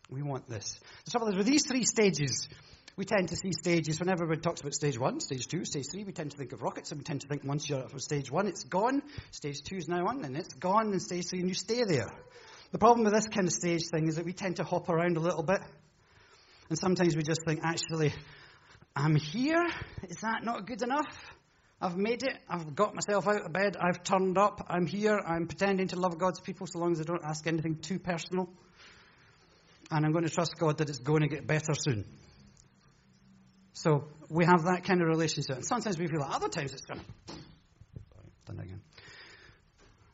We 0.09 0.21
want 0.21 0.49
this. 0.49 0.81
The 1.05 1.11
trouble 1.11 1.29
is, 1.29 1.37
with 1.37 1.45
these 1.45 1.65
three 1.65 1.85
stages, 1.85 2.49
we 2.97 3.05
tend 3.05 3.29
to 3.29 3.37
see 3.37 3.53
stages, 3.53 4.01
whenever 4.01 4.23
everybody 4.23 4.41
talks 4.41 4.59
about 4.59 4.73
stage 4.73 4.99
one, 4.99 5.21
stage 5.21 5.47
two, 5.47 5.63
stage 5.63 5.85
three, 5.89 6.03
we 6.03 6.11
tend 6.11 6.31
to 6.31 6.37
think 6.37 6.51
of 6.51 6.61
rockets, 6.61 6.91
and 6.91 6.99
we 6.99 7.05
tend 7.05 7.21
to 7.21 7.27
think 7.29 7.45
once 7.45 7.69
you're 7.69 7.79
at 7.79 8.01
stage 8.01 8.29
one, 8.29 8.47
it's 8.47 8.65
gone, 8.65 9.01
stage 9.31 9.63
two 9.63 9.77
is 9.77 9.87
now 9.87 10.05
on, 10.07 10.25
and 10.25 10.35
it's 10.35 10.55
gone, 10.55 10.91
and 10.91 11.01
stage 11.01 11.27
three, 11.29 11.39
and 11.39 11.47
you 11.47 11.55
stay 11.55 11.83
there. 11.87 12.09
The 12.73 12.79
problem 12.79 13.05
with 13.05 13.13
this 13.13 13.27
kind 13.27 13.47
of 13.47 13.53
stage 13.53 13.83
thing 13.89 14.09
is 14.09 14.17
that 14.17 14.25
we 14.25 14.33
tend 14.33 14.57
to 14.57 14.65
hop 14.65 14.89
around 14.89 15.15
a 15.15 15.21
little 15.21 15.43
bit, 15.43 15.61
and 16.67 16.77
sometimes 16.77 17.15
we 17.15 17.23
just 17.23 17.45
think, 17.45 17.61
actually, 17.63 18.13
I'm 18.95 19.15
here, 19.15 19.67
is 20.09 20.17
that 20.17 20.43
not 20.43 20.67
good 20.67 20.81
enough? 20.81 21.07
I've 21.81 21.97
made 21.97 22.23
it, 22.23 22.37
I've 22.47 22.75
got 22.75 22.93
myself 22.93 23.27
out 23.27 23.45
of 23.45 23.53
bed, 23.53 23.75
I've 23.79 24.03
turned 24.03 24.37
up, 24.37 24.65
I'm 24.69 24.85
here, 24.85 25.17
I'm 25.17 25.47
pretending 25.47 25.87
to 25.87 25.95
love 25.95 26.17
God's 26.19 26.39
people 26.39 26.67
so 26.67 26.79
long 26.79 26.91
as 26.91 26.99
I 27.01 27.03
don't 27.03 27.23
ask 27.23 27.47
anything 27.47 27.77
too 27.77 27.97
personal. 27.97 28.49
And 29.89 30.05
I'm 30.05 30.11
going 30.11 30.25
to 30.25 30.29
trust 30.29 30.57
God 30.59 30.77
that 30.77 30.89
it's 30.89 30.99
going 30.99 31.21
to 31.21 31.27
get 31.27 31.47
better 31.47 31.73
soon. 31.73 32.05
So 33.73 34.05
we 34.29 34.45
have 34.45 34.63
that 34.65 34.83
kind 34.83 35.01
of 35.01 35.07
relationship. 35.07 35.55
And 35.55 35.65
sometimes 35.65 35.97
we 35.97 36.07
feel 36.07 36.19
like 36.19 36.35
other 36.35 36.49
times 36.49 36.71
it's 36.71 36.85
going 36.85 36.99
to. 36.99 37.05
Sorry, 37.33 38.29
done 38.45 38.57
that 38.57 38.65
again. 38.65 38.81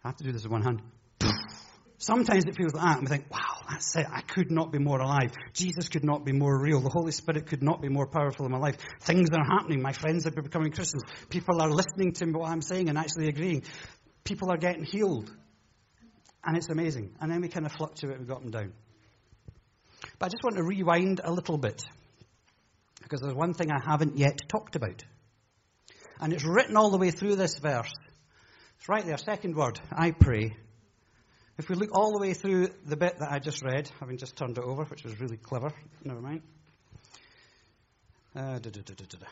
I 0.03 0.07
have 0.09 0.17
to 0.17 0.23
do 0.23 0.31
this 0.31 0.43
with 0.43 0.51
one 0.51 0.61
hand. 0.61 0.81
Sometimes 1.99 2.45
it 2.45 2.55
feels 2.55 2.75
like 2.75 2.83
that, 2.83 2.97
and 2.99 3.09
we 3.09 3.15
think, 3.15 3.31
wow, 3.31 3.61
that's 3.67 3.95
it. 3.95 4.05
I 4.11 4.21
could 4.21 4.51
not 4.51 4.71
be 4.71 4.77
more 4.77 4.99
alive. 4.99 5.31
Jesus 5.53 5.89
could 5.89 6.03
not 6.03 6.23
be 6.23 6.31
more 6.31 6.61
real. 6.61 6.79
The 6.79 6.89
Holy 6.89 7.11
Spirit 7.11 7.47
could 7.47 7.63
not 7.63 7.81
be 7.81 7.89
more 7.89 8.05
powerful 8.05 8.45
in 8.45 8.51
my 8.51 8.59
life. 8.59 8.77
Things 9.01 9.29
are 9.31 9.43
happening. 9.43 9.81
My 9.81 9.93
friends 9.93 10.27
are 10.27 10.31
becoming 10.31 10.71
Christians. 10.71 11.01
People 11.29 11.59
are 11.59 11.71
listening 11.71 12.13
to 12.13 12.25
what 12.27 12.51
I'm 12.51 12.61
saying 12.61 12.89
and 12.89 12.99
actually 12.99 13.29
agreeing. 13.29 13.63
People 14.23 14.51
are 14.51 14.57
getting 14.57 14.83
healed. 14.83 15.31
And 16.45 16.55
it's 16.55 16.69
amazing. 16.69 17.15
And 17.19 17.31
then 17.31 17.41
we 17.41 17.47
kind 17.47 17.65
of 17.65 17.71
fluctuate, 17.71 18.19
we 18.19 18.25
got 18.25 18.41
them 18.41 18.51
down. 18.51 18.73
But 20.19 20.27
I 20.27 20.29
just 20.29 20.43
want 20.43 20.57
to 20.57 20.63
rewind 20.63 21.21
a 21.23 21.31
little 21.31 21.57
bit 21.57 21.83
because 23.01 23.21
there's 23.21 23.33
one 23.33 23.53
thing 23.53 23.71
I 23.71 23.79
haven't 23.83 24.17
yet 24.17 24.37
talked 24.47 24.75
about. 24.75 25.03
And 26.19 26.31
it's 26.31 26.45
written 26.45 26.77
all 26.77 26.91
the 26.91 26.97
way 26.97 27.09
through 27.09 27.37
this 27.37 27.57
verse. 27.57 27.91
It's 28.79 28.87
right 28.87 29.05
there, 29.05 29.17
second 29.17 29.55
word, 29.55 29.79
I 29.91 30.11
pray. 30.11 30.55
If 31.57 31.69
we 31.69 31.75
look 31.75 31.89
all 31.93 32.11
the 32.11 32.19
way 32.19 32.33
through 32.33 32.69
the 32.85 32.95
bit 32.95 33.17
that 33.19 33.31
I 33.31 33.39
just 33.39 33.63
read, 33.63 33.89
having 33.99 34.17
just 34.17 34.35
turned 34.35 34.57
it 34.57 34.63
over, 34.63 34.83
which 34.85 35.03
was 35.03 35.19
really 35.19 35.37
clever, 35.37 35.71
never 36.03 36.21
mind. 36.21 36.41
Uh, 38.35 38.59
da, 38.59 38.69
da, 38.69 38.81
da, 38.81 39.27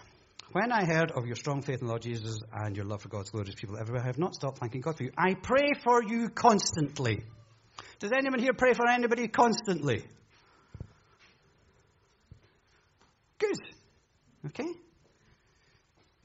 when 0.52 0.72
I 0.72 0.86
heard 0.86 1.12
of 1.12 1.26
your 1.26 1.36
strong 1.36 1.62
faith 1.62 1.82
in 1.82 1.88
Lord 1.88 2.02
Jesus 2.02 2.40
and 2.52 2.76
your 2.76 2.86
love 2.86 3.02
for 3.02 3.10
God's 3.10 3.30
glorious 3.30 3.56
people 3.56 3.78
everywhere, 3.78 4.02
I 4.02 4.06
have 4.08 4.18
not 4.18 4.34
stopped 4.34 4.60
thanking 4.60 4.82
God 4.82 4.98
for 4.98 5.04
you. 5.04 5.12
I 5.18 5.34
pray 5.34 5.74
for 5.84 6.02
you 6.02 6.30
constantly. 6.30 7.24
Does 8.00 8.12
anyone 8.12 8.40
here 8.40 8.54
pray 8.54 8.74
for 8.74 8.88
anybody 8.90 9.28
constantly? 9.28 10.06
Good. 13.38 13.58
Okay? 14.48 14.70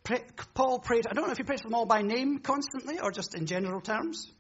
Pray, 0.05 0.23
Paul 0.55 0.79
prayed, 0.79 1.07
I 1.07 1.13
don't 1.13 1.27
know 1.27 1.33
if 1.33 1.39
he 1.39 1.43
prayed 1.43 1.61
for 1.61 1.69
them 1.69 1.75
all 1.75 1.87
by 1.87 2.03
name 2.03 2.39
constantly 2.39 3.01
or 3.01 3.11
just 3.11 3.35
in 3.35 3.47
general 3.47 3.81
terms. 3.81 4.31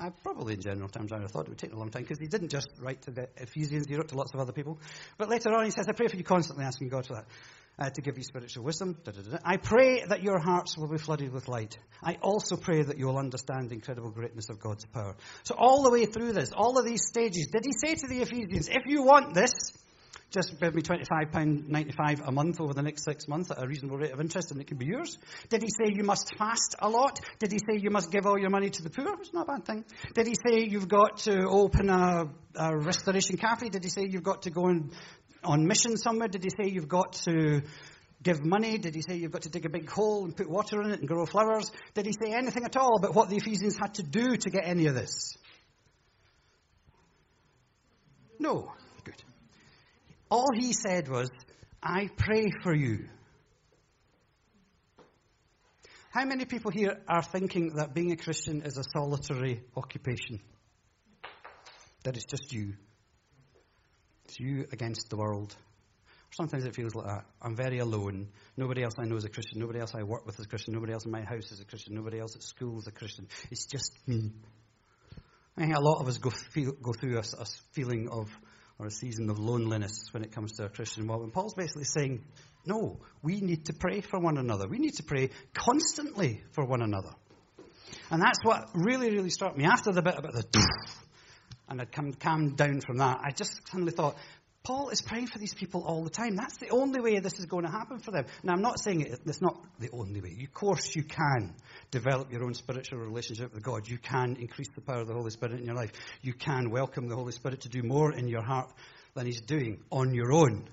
Uh, 0.00 0.08
probably 0.22 0.54
in 0.54 0.60
general 0.62 0.88
terms, 0.88 1.12
I 1.12 1.16
would 1.16 1.22
have 1.24 1.30
thought 1.30 1.44
it 1.44 1.50
would 1.50 1.58
take 1.58 1.74
a 1.74 1.76
long 1.76 1.90
time 1.90 2.02
because 2.02 2.18
he 2.18 2.26
didn't 2.26 2.48
just 2.48 2.68
write 2.80 3.02
to 3.02 3.10
the 3.10 3.28
Ephesians, 3.36 3.86
he 3.86 3.96
wrote 3.96 4.08
to 4.08 4.16
lots 4.16 4.32
of 4.32 4.40
other 4.40 4.52
people. 4.52 4.78
But 5.18 5.28
later 5.28 5.52
on, 5.52 5.66
he 5.66 5.70
says, 5.70 5.88
I 5.88 5.92
pray 5.92 6.08
for 6.08 6.16
you 6.16 6.24
constantly, 6.24 6.64
asking 6.64 6.88
God 6.88 7.06
for 7.06 7.16
that, 7.16 7.26
uh, 7.78 7.90
to 7.90 8.00
give 8.00 8.16
you 8.16 8.24
spiritual 8.24 8.64
wisdom. 8.64 8.96
Da, 9.04 9.12
da, 9.12 9.20
da, 9.20 9.38
I 9.44 9.58
pray 9.58 10.02
that 10.08 10.22
your 10.22 10.38
hearts 10.38 10.78
will 10.78 10.88
be 10.88 10.96
flooded 10.96 11.34
with 11.34 11.48
light. 11.48 11.78
I 12.02 12.16
also 12.22 12.56
pray 12.56 12.82
that 12.82 12.96
you 12.96 13.08
will 13.08 13.18
understand 13.18 13.68
the 13.68 13.74
incredible 13.74 14.10
greatness 14.10 14.48
of 14.48 14.58
God's 14.58 14.86
power. 14.86 15.16
So, 15.42 15.54
all 15.58 15.82
the 15.82 15.90
way 15.90 16.06
through 16.06 16.32
this, 16.32 16.50
all 16.52 16.78
of 16.78 16.86
these 16.86 17.06
stages, 17.06 17.48
did 17.52 17.66
he 17.66 17.72
say 17.72 17.94
to 17.94 18.06
the 18.06 18.22
Ephesians, 18.22 18.68
if 18.68 18.86
you 18.86 19.02
want 19.02 19.34
this, 19.34 19.52
just 20.30 20.60
give 20.60 20.74
me 20.74 20.82
£25.95 20.82 22.26
a 22.26 22.30
month 22.30 22.60
over 22.60 22.72
the 22.72 22.82
next 22.82 23.04
six 23.04 23.26
months 23.26 23.50
at 23.50 23.62
a 23.62 23.66
reasonable 23.66 23.98
rate 23.98 24.12
of 24.12 24.20
interest 24.20 24.52
and 24.52 24.60
it 24.60 24.66
can 24.68 24.76
be 24.76 24.86
yours? 24.86 25.18
Did 25.48 25.62
he 25.62 25.68
say 25.68 25.92
you 25.92 26.04
must 26.04 26.36
fast 26.36 26.76
a 26.78 26.88
lot? 26.88 27.18
Did 27.40 27.50
he 27.50 27.58
say 27.58 27.78
you 27.78 27.90
must 27.90 28.12
give 28.12 28.26
all 28.26 28.38
your 28.38 28.50
money 28.50 28.70
to 28.70 28.82
the 28.82 28.90
poor? 28.90 29.14
It's 29.20 29.34
not 29.34 29.48
a 29.48 29.52
bad 29.52 29.64
thing. 29.64 29.84
Did 30.14 30.28
he 30.28 30.34
say 30.34 30.64
you've 30.64 30.88
got 30.88 31.18
to 31.18 31.48
open 31.48 31.90
a, 31.90 32.28
a 32.54 32.76
restoration 32.76 33.36
cafe? 33.38 33.70
Did 33.70 33.82
he 33.82 33.90
say 33.90 34.06
you've 34.08 34.22
got 34.22 34.42
to 34.42 34.50
go 34.50 34.66
on, 34.66 34.92
on 35.42 35.66
mission 35.66 35.96
somewhere? 35.96 36.28
Did 36.28 36.44
he 36.44 36.50
say 36.50 36.70
you've 36.70 36.88
got 36.88 37.14
to 37.24 37.62
give 38.22 38.44
money? 38.44 38.78
Did 38.78 38.94
he 38.94 39.02
say 39.02 39.16
you've 39.16 39.32
got 39.32 39.42
to 39.42 39.48
dig 39.48 39.66
a 39.66 39.70
big 39.70 39.90
hole 39.90 40.24
and 40.24 40.36
put 40.36 40.48
water 40.48 40.80
in 40.82 40.90
it 40.90 41.00
and 41.00 41.08
grow 41.08 41.26
flowers? 41.26 41.72
Did 41.94 42.06
he 42.06 42.12
say 42.12 42.32
anything 42.32 42.64
at 42.64 42.76
all 42.76 42.96
about 42.98 43.14
what 43.14 43.30
the 43.30 43.36
Ephesians 43.36 43.76
had 43.76 43.94
to 43.94 44.02
do 44.02 44.36
to 44.36 44.50
get 44.50 44.62
any 44.64 44.86
of 44.86 44.94
this? 44.94 45.36
No. 48.38 48.72
All 50.30 50.48
he 50.54 50.72
said 50.72 51.08
was, 51.08 51.30
I 51.82 52.08
pray 52.16 52.50
for 52.62 52.74
you. 52.74 53.08
How 56.10 56.24
many 56.24 56.44
people 56.44 56.70
here 56.70 57.00
are 57.08 57.22
thinking 57.22 57.74
that 57.76 57.94
being 57.94 58.12
a 58.12 58.16
Christian 58.16 58.62
is 58.62 58.76
a 58.76 58.84
solitary 58.92 59.62
occupation? 59.76 60.40
That 62.04 62.16
it's 62.16 62.26
just 62.26 62.52
you? 62.52 62.74
It's 64.24 64.38
you 64.38 64.66
against 64.72 65.10
the 65.10 65.16
world. 65.16 65.54
Sometimes 66.36 66.64
it 66.64 66.74
feels 66.74 66.94
like 66.94 67.06
that. 67.06 67.24
I'm 67.42 67.56
very 67.56 67.78
alone. 67.78 68.28
Nobody 68.56 68.84
else 68.84 68.94
I 68.98 69.04
know 69.04 69.16
is 69.16 69.24
a 69.24 69.28
Christian. 69.28 69.58
Nobody 69.58 69.80
else 69.80 69.94
I 69.94 70.04
work 70.04 70.26
with 70.26 70.38
is 70.38 70.46
a 70.46 70.48
Christian. 70.48 70.74
Nobody 70.74 70.92
else 70.92 71.04
in 71.04 71.10
my 71.10 71.22
house 71.22 71.50
is 71.50 71.60
a 71.60 71.64
Christian. 71.64 71.94
Nobody 71.94 72.20
else 72.20 72.36
at 72.36 72.42
school 72.42 72.78
is 72.78 72.86
a 72.86 72.92
Christian. 72.92 73.26
It's 73.50 73.66
just 73.66 73.92
me. 74.06 74.32
I 75.56 75.62
think 75.62 75.76
a 75.76 75.80
lot 75.80 76.00
of 76.00 76.08
us 76.08 76.18
go, 76.18 76.30
feel, 76.30 76.72
go 76.72 76.92
through 76.92 77.18
a, 77.18 77.20
a 77.20 77.46
feeling 77.72 78.08
of, 78.08 78.28
or 78.80 78.86
a 78.86 78.90
season 78.90 79.28
of 79.28 79.38
loneliness 79.38 80.08
when 80.12 80.24
it 80.24 80.32
comes 80.32 80.52
to 80.52 80.64
a 80.64 80.68
Christian 80.70 81.06
walk. 81.06 81.22
And 81.22 81.32
Paul's 81.32 81.52
basically 81.52 81.84
saying, 81.84 82.24
no, 82.64 82.98
we 83.22 83.40
need 83.42 83.66
to 83.66 83.74
pray 83.74 84.00
for 84.00 84.18
one 84.18 84.38
another. 84.38 84.66
We 84.66 84.78
need 84.78 84.94
to 84.94 85.02
pray 85.02 85.30
constantly 85.52 86.42
for 86.52 86.64
one 86.64 86.80
another. 86.80 87.10
And 88.10 88.22
that's 88.22 88.38
what 88.42 88.70
really, 88.74 89.10
really 89.10 89.28
struck 89.28 89.56
me 89.56 89.64
after 89.64 89.92
the 89.92 90.00
bit 90.00 90.14
about 90.16 90.32
the 90.32 90.44
and 91.68 91.80
I'd 91.80 91.92
come, 91.92 92.12
calmed 92.14 92.56
down 92.56 92.80
from 92.80 92.98
that. 92.98 93.20
I 93.22 93.30
just 93.30 93.68
suddenly 93.68 93.92
thought, 93.92 94.16
Paul 94.62 94.90
is 94.90 95.00
praying 95.00 95.28
for 95.28 95.38
these 95.38 95.54
people 95.54 95.84
all 95.86 96.04
the 96.04 96.10
time. 96.10 96.36
That's 96.36 96.58
the 96.58 96.68
only 96.68 97.00
way 97.00 97.18
this 97.18 97.38
is 97.38 97.46
going 97.46 97.64
to 97.64 97.70
happen 97.70 97.98
for 97.98 98.10
them. 98.10 98.26
Now, 98.42 98.52
I'm 98.52 98.60
not 98.60 98.78
saying 98.78 99.00
it, 99.00 99.20
it's 99.24 99.40
not 99.40 99.56
the 99.78 99.88
only 99.90 100.20
way. 100.20 100.36
Of 100.42 100.52
course, 100.52 100.94
you 100.94 101.02
can 101.02 101.54
develop 101.90 102.30
your 102.30 102.44
own 102.44 102.52
spiritual 102.52 102.98
relationship 102.98 103.54
with 103.54 103.62
God. 103.62 103.88
You 103.88 103.96
can 103.96 104.36
increase 104.38 104.68
the 104.74 104.82
power 104.82 105.00
of 105.00 105.08
the 105.08 105.14
Holy 105.14 105.30
Spirit 105.30 105.60
in 105.60 105.66
your 105.66 105.76
life. 105.76 105.92
You 106.20 106.34
can 106.34 106.70
welcome 106.70 107.08
the 107.08 107.16
Holy 107.16 107.32
Spirit 107.32 107.62
to 107.62 107.70
do 107.70 107.82
more 107.82 108.12
in 108.12 108.28
your 108.28 108.42
heart 108.42 108.70
than 109.14 109.24
He's 109.24 109.40
doing 109.40 109.82
on 109.90 110.12
your 110.12 110.30
own. 110.30 110.68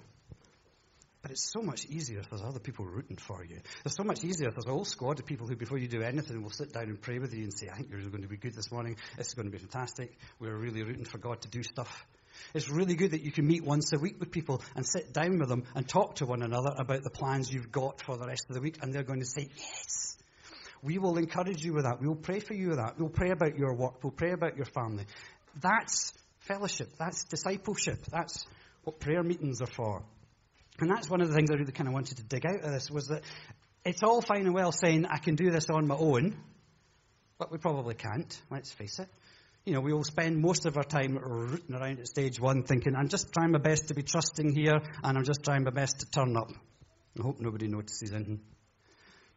But 1.22 1.32
it's 1.32 1.50
so 1.52 1.62
much 1.62 1.86
easier 1.86 2.20
if 2.20 2.30
there's 2.30 2.44
other 2.44 2.60
people 2.60 2.86
rooting 2.86 3.18
for 3.18 3.44
you. 3.44 3.60
It's 3.86 3.96
so 3.96 4.04
much 4.04 4.24
easier 4.24 4.50
if 4.50 4.56
there's 4.56 4.68
a 4.68 4.72
whole 4.72 4.86
squad 4.86 5.20
of 5.20 5.26
people 5.26 5.48
who, 5.48 5.56
before 5.56 5.78
you 5.78 5.88
do 5.88 6.02
anything, 6.02 6.42
will 6.44 6.52
sit 6.52 6.74
down 6.74 6.84
and 6.84 7.02
pray 7.02 7.20
with 7.20 7.34
you 7.34 7.44
and 7.44 7.58
say, 7.58 7.70
I 7.70 7.78
think 7.78 7.90
you're 7.90 8.02
going 8.02 8.22
to 8.22 8.28
be 8.28 8.38
good 8.38 8.54
this 8.54 8.72
morning. 8.72 8.98
This 9.18 9.28
is 9.28 9.34
going 9.34 9.48
to 9.48 9.52
be 9.52 9.58
fantastic. 9.58 10.18
We're 10.40 10.56
really 10.56 10.84
rooting 10.84 11.06
for 11.06 11.18
God 11.18 11.42
to 11.42 11.48
do 11.48 11.64
stuff. 11.64 12.06
It's 12.54 12.70
really 12.70 12.96
good 12.96 13.12
that 13.12 13.22
you 13.22 13.32
can 13.32 13.46
meet 13.46 13.64
once 13.64 13.92
a 13.94 14.00
week 14.00 14.20
with 14.20 14.32
people 14.32 14.62
and 14.76 14.86
sit 14.86 15.14
down 15.14 15.40
with 15.40 15.50
them 15.50 15.64
and 15.76 15.88
talk 15.88 16.16
to 16.16 16.26
one 16.26 16.42
another 16.42 16.72
about 16.78 17.04
the 17.04 17.10
plans 17.10 17.52
you've 17.52 17.72
got 17.72 18.02
for 18.02 18.18
the 18.18 18.26
rest 18.26 18.46
of 18.50 18.56
the 18.56 18.62
week, 18.62 18.80
and 18.82 18.94
they're 18.94 19.04
going 19.04 19.22
to 19.22 19.26
say, 19.26 19.50
Yes. 19.58 20.18
We 20.84 21.00
will 21.00 21.18
encourage 21.18 21.64
you 21.64 21.74
with 21.74 21.86
that. 21.86 22.00
We 22.00 22.08
will 22.08 22.16
pray 22.16 22.40
for 22.40 22.54
you 22.54 22.70
with 22.70 22.78
that. 22.78 23.00
We'll 23.00 23.10
pray 23.10 23.32
about 23.32 23.58
your 23.58 23.74
work. 23.74 24.04
We'll 24.04 24.12
pray 24.12 24.32
about 24.32 24.58
your 24.58 24.66
family. 24.66 25.06
That's 25.60 26.14
fellowship. 26.42 26.90
That's 27.00 27.24
discipleship. 27.26 28.06
That's 28.12 28.46
what 28.84 29.00
prayer 29.00 29.24
meetings 29.24 29.62
are 29.62 29.68
for. 29.68 30.04
And 30.80 30.90
that's 30.90 31.10
one 31.10 31.22
of 31.22 31.30
the 31.30 31.34
things 31.34 31.50
I 31.50 31.56
really 31.56 31.72
kind 31.72 31.88
of 31.88 31.94
wanted 31.94 32.18
to 32.18 32.24
dig 32.24 32.46
out 32.46 32.64
of 32.64 32.72
this 32.72 32.92
was 32.92 33.08
that 33.08 33.24
it's 33.84 34.04
all 34.04 34.22
fine 34.22 34.46
and 34.46 34.54
well 34.54 34.72
saying 34.72 35.06
I 35.06 35.18
can 35.18 35.36
do 35.36 35.50
this 35.50 35.70
on 35.70 35.88
my 35.88 35.96
own, 35.96 36.36
but 37.40 37.52
we 37.52 37.58
probably 37.58 37.96
can't, 37.96 38.40
let's 38.52 38.72
face 38.72 39.00
it. 39.00 39.08
You 39.68 39.74
know, 39.74 39.82
we 39.82 39.92
will 39.92 40.06
spend 40.06 40.38
most 40.38 40.66
of 40.66 40.78
our 40.78 40.86
time 40.86 41.18
rooting 41.18 41.76
around 41.76 42.00
at 42.00 42.08
stage 42.08 42.40
one 42.40 42.64
thinking, 42.64 42.96
I'm 42.96 43.10
just 43.10 43.34
trying 43.34 43.52
my 43.52 43.60
best 43.60 43.90
to 43.90 43.94
be 43.94 44.02
trusting 44.02 44.56
here, 44.56 44.80
and 45.04 45.18
I'm 45.18 45.26
just 45.26 45.44
trying 45.44 45.66
my 45.66 45.72
best 45.72 46.00
to 46.00 46.10
turn 46.10 46.38
up. 46.38 46.50
I 47.20 47.22
hope 47.22 47.42
nobody 47.42 47.68
notices 47.68 48.14
anything. 48.14 48.40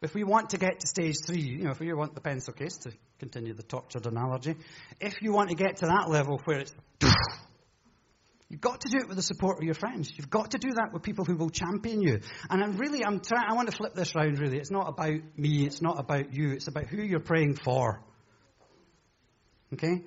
If 0.01 0.13
we 0.13 0.23
want 0.23 0.51
to 0.51 0.57
get 0.57 0.79
to 0.79 0.87
stage 0.87 1.17
three, 1.27 1.41
you 1.41 1.65
know, 1.65 1.71
if 1.71 1.81
we 1.81 1.91
want 1.91 2.15
the 2.15 2.21
pencil 2.21 2.53
case, 2.53 2.77
to 2.83 2.93
continue 3.19 3.53
the 3.53 3.63
tortured 3.63 4.05
analogy, 4.05 4.55
if 5.01 5.21
you 5.21 5.33
want 5.33 5.49
to 5.49 5.55
get 5.55 5.75
to 5.77 5.87
that 5.87 6.09
level 6.09 6.39
where 6.45 6.59
it's 6.59 6.73
You've 8.47 8.61
got 8.61 8.81
to 8.81 8.89
do 8.89 8.99
it 8.99 9.09
with 9.09 9.17
the 9.17 9.23
support 9.23 9.57
of 9.57 9.65
your 9.65 9.73
friends. 9.73 10.13
You've 10.15 10.29
got 10.29 10.51
to 10.51 10.57
do 10.57 10.69
that 10.75 10.93
with 10.93 11.03
people 11.03 11.25
who 11.25 11.35
will 11.35 11.49
champion 11.49 12.01
you. 12.01 12.19
And 12.49 12.63
I'm 12.63 12.77
really, 12.77 13.03
I'm 13.03 13.19
trying, 13.19 13.49
I 13.49 13.53
want 13.53 13.69
to 13.69 13.75
flip 13.75 13.95
this 13.95 14.15
round 14.15 14.39
really. 14.39 14.57
It's 14.57 14.71
not 14.71 14.87
about 14.87 15.19
me. 15.35 15.65
It's 15.65 15.81
not 15.81 15.99
about 15.99 16.33
you. 16.33 16.51
It's 16.51 16.67
about 16.67 16.87
who 16.87 17.01
you're 17.01 17.19
praying 17.19 17.55
for. 17.55 18.01
Okay? 19.73 20.03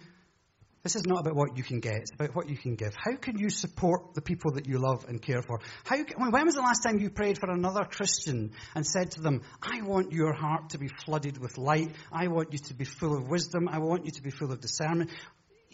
This 0.84 0.96
is 0.96 1.06
not 1.06 1.20
about 1.20 1.34
what 1.34 1.56
you 1.56 1.64
can 1.64 1.80
get. 1.80 1.94
It's 1.94 2.12
about 2.12 2.36
what 2.36 2.48
you 2.48 2.56
can 2.56 2.76
give. 2.76 2.94
How 2.94 3.16
can 3.16 3.38
you 3.38 3.48
support 3.48 4.14
the 4.14 4.20
people 4.20 4.52
that 4.52 4.68
you 4.68 4.78
love 4.78 5.06
and 5.08 5.20
care 5.20 5.42
for? 5.42 5.58
How 5.84 5.96
when 5.96 6.44
was 6.44 6.54
the 6.54 6.60
last 6.60 6.82
time 6.82 6.98
you 6.98 7.10
prayed 7.10 7.38
for 7.38 7.50
another 7.50 7.84
Christian 7.84 8.52
and 8.74 8.86
said 8.86 9.12
to 9.12 9.22
them, 9.22 9.40
I 9.62 9.80
want 9.80 10.12
your 10.12 10.34
heart 10.34 10.70
to 10.70 10.78
be 10.78 10.88
flooded 10.88 11.38
with 11.38 11.56
light. 11.56 11.96
I 12.12 12.28
want 12.28 12.52
you 12.52 12.58
to 12.58 12.74
be 12.74 12.84
full 12.84 13.16
of 13.16 13.28
wisdom. 13.28 13.66
I 13.66 13.78
want 13.78 14.04
you 14.04 14.12
to 14.12 14.22
be 14.22 14.30
full 14.30 14.52
of 14.52 14.60
discernment 14.60 15.10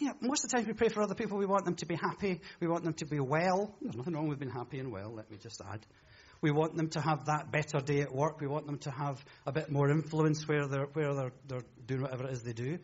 you 0.01 0.07
know, 0.07 0.15
most 0.19 0.43
of 0.43 0.49
the 0.49 0.57
time 0.57 0.65
we 0.65 0.73
pray 0.73 0.89
for 0.89 1.03
other 1.03 1.13
people, 1.13 1.37
we 1.37 1.45
want 1.45 1.63
them 1.63 1.75
to 1.75 1.85
be 1.85 1.95
happy. 1.95 2.41
We 2.59 2.67
want 2.67 2.83
them 2.83 2.95
to 2.95 3.05
be 3.05 3.19
well. 3.19 3.75
There's 3.81 3.95
nothing 3.95 4.15
wrong 4.15 4.29
with 4.29 4.39
being 4.39 4.51
happy 4.51 4.79
and 4.79 4.91
well, 4.91 5.13
let 5.13 5.29
me 5.29 5.37
just 5.37 5.61
add. 5.61 5.85
We 6.41 6.49
want 6.49 6.75
them 6.75 6.89
to 6.89 7.01
have 7.01 7.25
that 7.25 7.51
better 7.51 7.79
day 7.79 8.01
at 8.01 8.11
work. 8.11 8.41
We 8.41 8.47
want 8.47 8.65
them 8.65 8.79
to 8.79 8.89
have 8.89 9.23
a 9.45 9.51
bit 9.51 9.71
more 9.71 9.91
influence 9.91 10.47
where 10.47 10.65
they're, 10.65 10.87
where 10.93 11.13
they're, 11.13 11.33
they're 11.47 11.65
doing 11.85 12.01
whatever 12.01 12.25
it 12.25 12.31
is 12.31 12.41
they 12.41 12.53
do. 12.53 12.79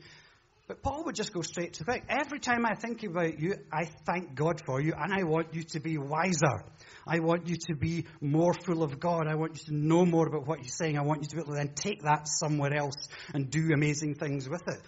But 0.67 0.84
Paul 0.84 1.06
would 1.06 1.15
just 1.15 1.32
go 1.32 1.41
straight 1.41 1.73
to 1.73 1.86
the 1.86 1.91
point. 1.91 2.03
Every 2.10 2.39
time 2.39 2.65
I 2.65 2.75
think 2.75 3.01
about 3.03 3.39
you, 3.39 3.56
I 3.71 3.86
thank 4.06 4.36
God 4.36 4.62
for 4.65 4.82
you, 4.82 4.93
and 4.97 5.13
I 5.13 5.23
want 5.23 5.53
you 5.53 5.63
to 5.63 5.80
be 5.80 5.97
wiser. 5.97 6.65
I 7.08 7.19
want 7.19 7.47
you 7.47 7.56
to 7.69 7.75
be 7.75 8.06
more 8.19 8.53
full 8.53 8.84
of 8.84 8.99
God. 8.99 9.27
I 9.27 9.36
want 9.36 9.60
you 9.60 9.65
to 9.67 9.75
know 9.75 10.06
more 10.06 10.27
about 10.27 10.45
what 10.45 10.60
you're 10.60 10.67
saying. 10.67 10.97
I 10.97 11.03
want 11.03 11.21
you 11.21 11.30
to 11.30 11.36
be 11.38 11.41
able 11.41 11.53
to 11.53 11.58
then 11.58 11.73
take 11.73 12.03
that 12.03 12.27
somewhere 12.27 12.73
else 12.75 13.08
and 13.34 13.49
do 13.49 13.69
amazing 13.73 14.15
things 14.15 14.49
with 14.49 14.67
it. 14.67 14.82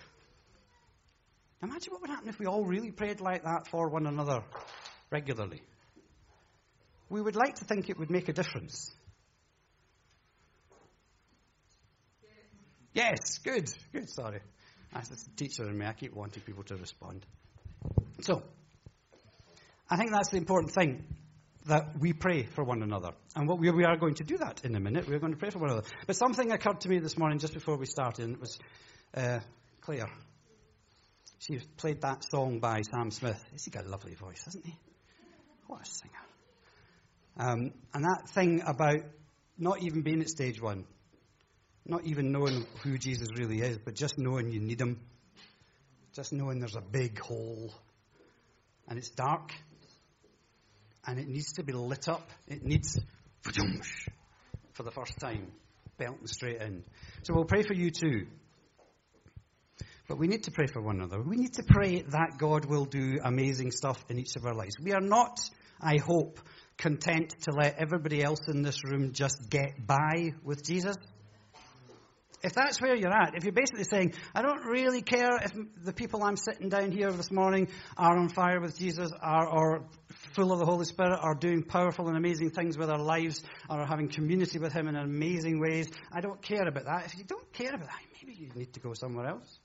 Imagine 1.63 1.93
what 1.93 2.01
would 2.01 2.09
happen 2.09 2.27
if 2.27 2.39
we 2.39 2.45
all 2.45 2.65
really 2.65 2.91
prayed 2.91 3.21
like 3.21 3.43
that 3.43 3.67
for 3.69 3.87
one 3.87 4.05
another 4.05 4.43
regularly. 5.11 5.61
We 7.09 7.21
would 7.21 7.37
like 7.37 7.55
to 7.55 7.65
think 7.65 7.89
it 7.89 7.97
would 7.97 8.11
make 8.11 8.27
a 8.27 8.33
difference. 8.33 8.93
Yes, 12.93 13.37
good, 13.39 13.69
good, 13.93 14.09
sorry. 14.09 14.41
That's 14.93 15.11
a 15.11 15.35
teacher 15.35 15.67
in 15.69 15.77
me. 15.77 15.85
I 15.85 15.93
keep 15.93 16.13
wanting 16.13 16.41
people 16.43 16.63
to 16.63 16.75
respond. 16.75 17.25
So, 18.21 18.43
I 19.89 19.97
think 19.97 20.11
that's 20.11 20.29
the 20.29 20.37
important 20.37 20.73
thing 20.73 21.05
that 21.65 21.99
we 21.99 22.13
pray 22.13 22.43
for 22.43 22.63
one 22.63 22.81
another. 22.81 23.11
And 23.35 23.47
what 23.47 23.59
we, 23.59 23.69
we 23.71 23.85
are 23.85 23.97
going 23.97 24.15
to 24.15 24.23
do 24.23 24.37
that 24.37 24.61
in 24.63 24.75
a 24.75 24.79
minute. 24.79 25.07
We're 25.07 25.19
going 25.19 25.33
to 25.33 25.39
pray 25.39 25.49
for 25.51 25.59
one 25.59 25.69
another. 25.69 25.87
But 26.07 26.15
something 26.15 26.51
occurred 26.51 26.81
to 26.81 26.89
me 26.89 26.99
this 26.99 27.17
morning 27.17 27.39
just 27.39 27.53
before 27.53 27.77
we 27.77 27.85
started, 27.85 28.25
and 28.25 28.35
it 28.35 28.41
was 28.41 28.59
uh, 29.15 29.39
Claire. 29.81 30.09
She 31.39 31.59
played 31.77 32.01
that 32.01 32.23
song 32.29 32.59
by 32.59 32.81
Sam 32.81 33.11
Smith. 33.11 33.41
He's 33.51 33.67
got 33.69 33.85
a 33.85 33.89
lovely 33.89 34.15
voice, 34.15 34.43
hasn't 34.45 34.65
he? 34.65 34.75
What 35.67 35.81
a 35.81 35.85
singer. 35.85 36.13
Um, 37.37 37.71
and 37.93 38.03
that 38.03 38.29
thing 38.33 38.61
about 38.65 39.01
not 39.57 39.81
even 39.81 40.01
being 40.01 40.21
at 40.21 40.29
stage 40.29 40.61
one, 40.61 40.85
not 41.89 42.05
even 42.05 42.31
knowing 42.31 42.65
who 42.83 42.97
Jesus 42.97 43.27
really 43.35 43.61
is, 43.61 43.79
but 43.79 43.95
just 43.95 44.17
knowing 44.17 44.51
you 44.51 44.59
need 44.59 44.79
him, 44.79 44.99
just 46.13 46.31
knowing 46.31 46.59
there's 46.59 46.75
a 46.75 46.81
big 46.81 47.19
hole 47.19 47.73
and 48.87 48.97
it's 48.97 49.09
dark 49.09 49.53
and 51.05 51.19
it 51.19 51.27
needs 51.27 51.53
to 51.53 51.63
be 51.63 51.73
lit 51.73 52.07
up. 52.07 52.29
It 52.47 52.63
needs 52.63 52.99
for 54.73 54.83
the 54.83 54.91
first 54.91 55.19
time, 55.19 55.51
belting 55.97 56.27
straight 56.27 56.61
in. 56.61 56.83
So 57.23 57.33
we'll 57.33 57.45
pray 57.45 57.63
for 57.63 57.73
you 57.73 57.89
too. 57.89 58.27
But 60.07 60.17
we 60.17 60.27
need 60.27 60.43
to 60.43 60.51
pray 60.51 60.65
for 60.67 60.81
one 60.81 60.97
another. 60.97 61.21
We 61.21 61.35
need 61.35 61.53
to 61.53 61.63
pray 61.63 62.01
that 62.01 62.37
God 62.39 62.65
will 62.65 62.85
do 62.85 63.19
amazing 63.23 63.71
stuff 63.71 64.03
in 64.09 64.19
each 64.19 64.35
of 64.35 64.45
our 64.45 64.55
lives. 64.55 64.75
We 64.81 64.93
are 64.93 65.01
not, 65.01 65.39
I 65.79 65.97
hope, 65.97 66.39
content 66.77 67.35
to 67.41 67.51
let 67.51 67.77
everybody 67.77 68.23
else 68.23 68.47
in 68.47 68.63
this 68.63 68.83
room 68.83 69.13
just 69.13 69.49
get 69.49 69.85
by 69.85 70.31
with 70.43 70.63
Jesus. 70.63 70.95
If 72.41 72.53
that's 72.53 72.79
where 72.81 72.95
you're 72.95 73.11
at, 73.11 73.35
if 73.35 73.43
you're 73.43 73.51
basically 73.51 73.83
saying, 73.83 74.13
I 74.33 74.41
don't 74.41 74.65
really 74.65 75.01
care 75.01 75.29
if 75.43 75.51
the 75.83 75.91
people 75.91 76.23
I'm 76.23 76.37
sitting 76.37 76.69
down 76.69 76.91
here 76.91 77.11
this 77.11 77.31
morning 77.31 77.67
are 77.97 78.17
on 78.17 78.29
fire 78.29 78.61
with 78.61 78.77
Jesus, 78.77 79.11
are, 79.21 79.47
or 79.47 79.83
full 80.07 80.53
of 80.53 80.59
the 80.59 80.65
Holy 80.65 80.85
Spirit, 80.85 81.19
are 81.21 81.35
doing 81.35 81.63
powerful 81.63 82.07
and 82.07 82.15
amazing 82.15 82.51
things 82.51 82.77
with 82.77 82.87
their 82.87 82.97
lives, 82.97 83.43
or 83.69 83.81
are 83.81 83.85
having 83.85 84.07
community 84.07 84.57
with 84.57 84.71
Him 84.71 84.87
in 84.87 84.95
amazing 84.95 85.59
ways, 85.59 85.89
I 86.13 86.21
don't 86.21 86.41
care 86.41 86.65
about 86.65 86.85
that. 86.85 87.07
If 87.07 87.17
you 87.17 87.25
don't 87.25 87.51
care 87.51 87.73
about 87.73 87.87
that, 87.87 88.01
maybe 88.21 88.37
you 88.39 88.49
need 88.55 88.73
to 88.73 88.79
go 88.79 88.93
somewhere 88.93 89.27
else. 89.27 89.59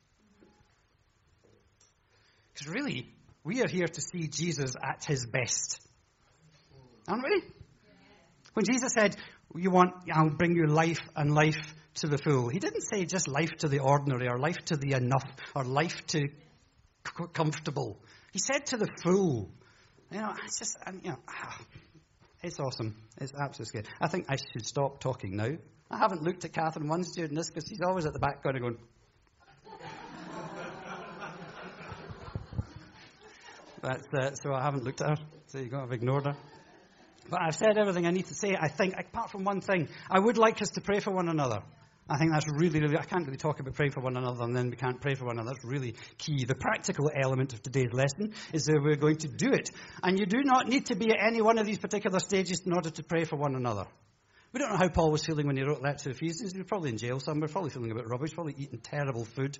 Because 2.52 2.68
really, 2.68 3.08
we 3.44 3.62
are 3.62 3.68
here 3.68 3.86
to 3.86 4.00
see 4.00 4.26
Jesus 4.26 4.74
at 4.82 5.04
his 5.04 5.26
best. 5.26 5.80
Aren't 7.06 7.24
we? 7.24 7.42
When 8.54 8.64
Jesus 8.64 8.92
said, 8.92 9.16
you 9.54 9.70
want, 9.70 9.92
I'll 10.12 10.30
bring 10.30 10.56
you 10.56 10.66
life 10.66 11.00
and 11.14 11.34
life 11.34 11.74
to 11.96 12.08
the 12.08 12.18
full. 12.18 12.48
He 12.48 12.58
didn't 12.58 12.82
say 12.82 13.04
just 13.04 13.28
life 13.28 13.50
to 13.58 13.68
the 13.68 13.80
ordinary 13.80 14.28
or 14.28 14.38
life 14.38 14.64
to 14.66 14.76
the 14.76 14.92
enough 14.92 15.24
or 15.54 15.64
life 15.64 16.06
to 16.08 16.28
comfortable. 17.32 17.98
He 18.32 18.38
said 18.38 18.66
to 18.66 18.76
the 18.76 18.88
full. 19.02 19.50
You 20.10 20.20
know, 20.20 20.32
it's 20.44 20.58
just, 20.58 20.76
you 21.02 21.10
know, 21.10 21.18
ah, 21.28 21.58
It's 22.42 22.60
awesome. 22.60 22.96
It's 23.20 23.32
absolutely 23.34 23.82
good. 23.82 23.88
I 24.00 24.08
think 24.08 24.26
I 24.28 24.36
should 24.36 24.66
stop 24.66 25.00
talking 25.00 25.36
now. 25.36 25.50
I 25.90 25.98
haven't 25.98 26.22
looked 26.22 26.44
at 26.44 26.52
Catherine 26.52 26.88
once 26.88 27.14
during 27.14 27.34
this 27.34 27.50
because 27.50 27.68
she's 27.68 27.80
always 27.80 28.06
at 28.06 28.12
the 28.12 28.18
back 28.18 28.42
corner 28.42 28.58
going. 28.58 28.78
That's, 33.82 34.06
uh, 34.12 34.34
so 34.34 34.52
I 34.52 34.62
haven't 34.62 34.84
looked 34.84 35.00
at 35.00 35.18
her. 35.18 35.24
So 35.46 35.58
you 35.58 35.68
go, 35.68 35.80
I've 35.80 35.92
ignored 35.92 36.26
her. 36.26 36.36
But 37.28 37.40
I've 37.42 37.54
said 37.54 37.78
everything 37.78 38.06
I 38.06 38.10
need 38.10 38.26
to 38.26 38.34
say, 38.34 38.56
I 38.58 38.68
think, 38.68 38.94
apart 38.98 39.30
from 39.30 39.44
one 39.44 39.60
thing. 39.60 39.88
I 40.10 40.18
would 40.18 40.36
like 40.36 40.60
us 40.60 40.70
to 40.70 40.80
pray 40.80 41.00
for 41.00 41.10
one 41.10 41.28
another. 41.28 41.62
I 42.08 42.18
think 42.18 42.32
that's 42.32 42.46
really, 42.52 42.80
really, 42.80 42.98
I 42.98 43.04
can't 43.04 43.24
really 43.24 43.38
talk 43.38 43.60
about 43.60 43.74
praying 43.74 43.92
for 43.92 44.00
one 44.00 44.16
another 44.16 44.44
and 44.44 44.54
then 44.54 44.68
we 44.68 44.76
can't 44.76 45.00
pray 45.00 45.14
for 45.14 45.24
one 45.24 45.38
another. 45.38 45.54
That's 45.54 45.64
really 45.64 45.94
key. 46.18 46.44
The 46.44 46.54
practical 46.54 47.10
element 47.14 47.54
of 47.54 47.62
today's 47.62 47.92
lesson 47.92 48.34
is 48.52 48.66
that 48.66 48.78
we're 48.82 48.96
going 48.96 49.16
to 49.18 49.28
do 49.28 49.52
it. 49.52 49.70
And 50.02 50.18
you 50.18 50.26
do 50.26 50.42
not 50.44 50.68
need 50.68 50.86
to 50.86 50.96
be 50.96 51.10
at 51.10 51.16
any 51.26 51.40
one 51.40 51.56
of 51.56 51.64
these 51.64 51.78
particular 51.78 52.18
stages 52.18 52.60
in 52.66 52.74
order 52.74 52.90
to 52.90 53.02
pray 53.02 53.24
for 53.24 53.36
one 53.36 53.54
another. 53.54 53.86
We 54.52 54.60
don't 54.60 54.70
know 54.70 54.76
how 54.76 54.88
Paul 54.88 55.12
was 55.12 55.24
feeling 55.24 55.46
when 55.46 55.56
he 55.56 55.62
wrote 55.62 55.82
that 55.82 55.98
to 55.98 56.10
Ephesians. 56.10 56.52
He 56.52 56.58
was 56.58 56.68
probably 56.68 56.90
in 56.90 56.98
jail 56.98 57.20
somewhere, 57.20 57.48
probably 57.48 57.70
feeling 57.70 57.90
a 57.90 57.94
bit 57.94 58.06
rubbish, 58.06 58.34
probably 58.34 58.54
eating 58.58 58.78
terrible 58.78 59.24
food, 59.24 59.58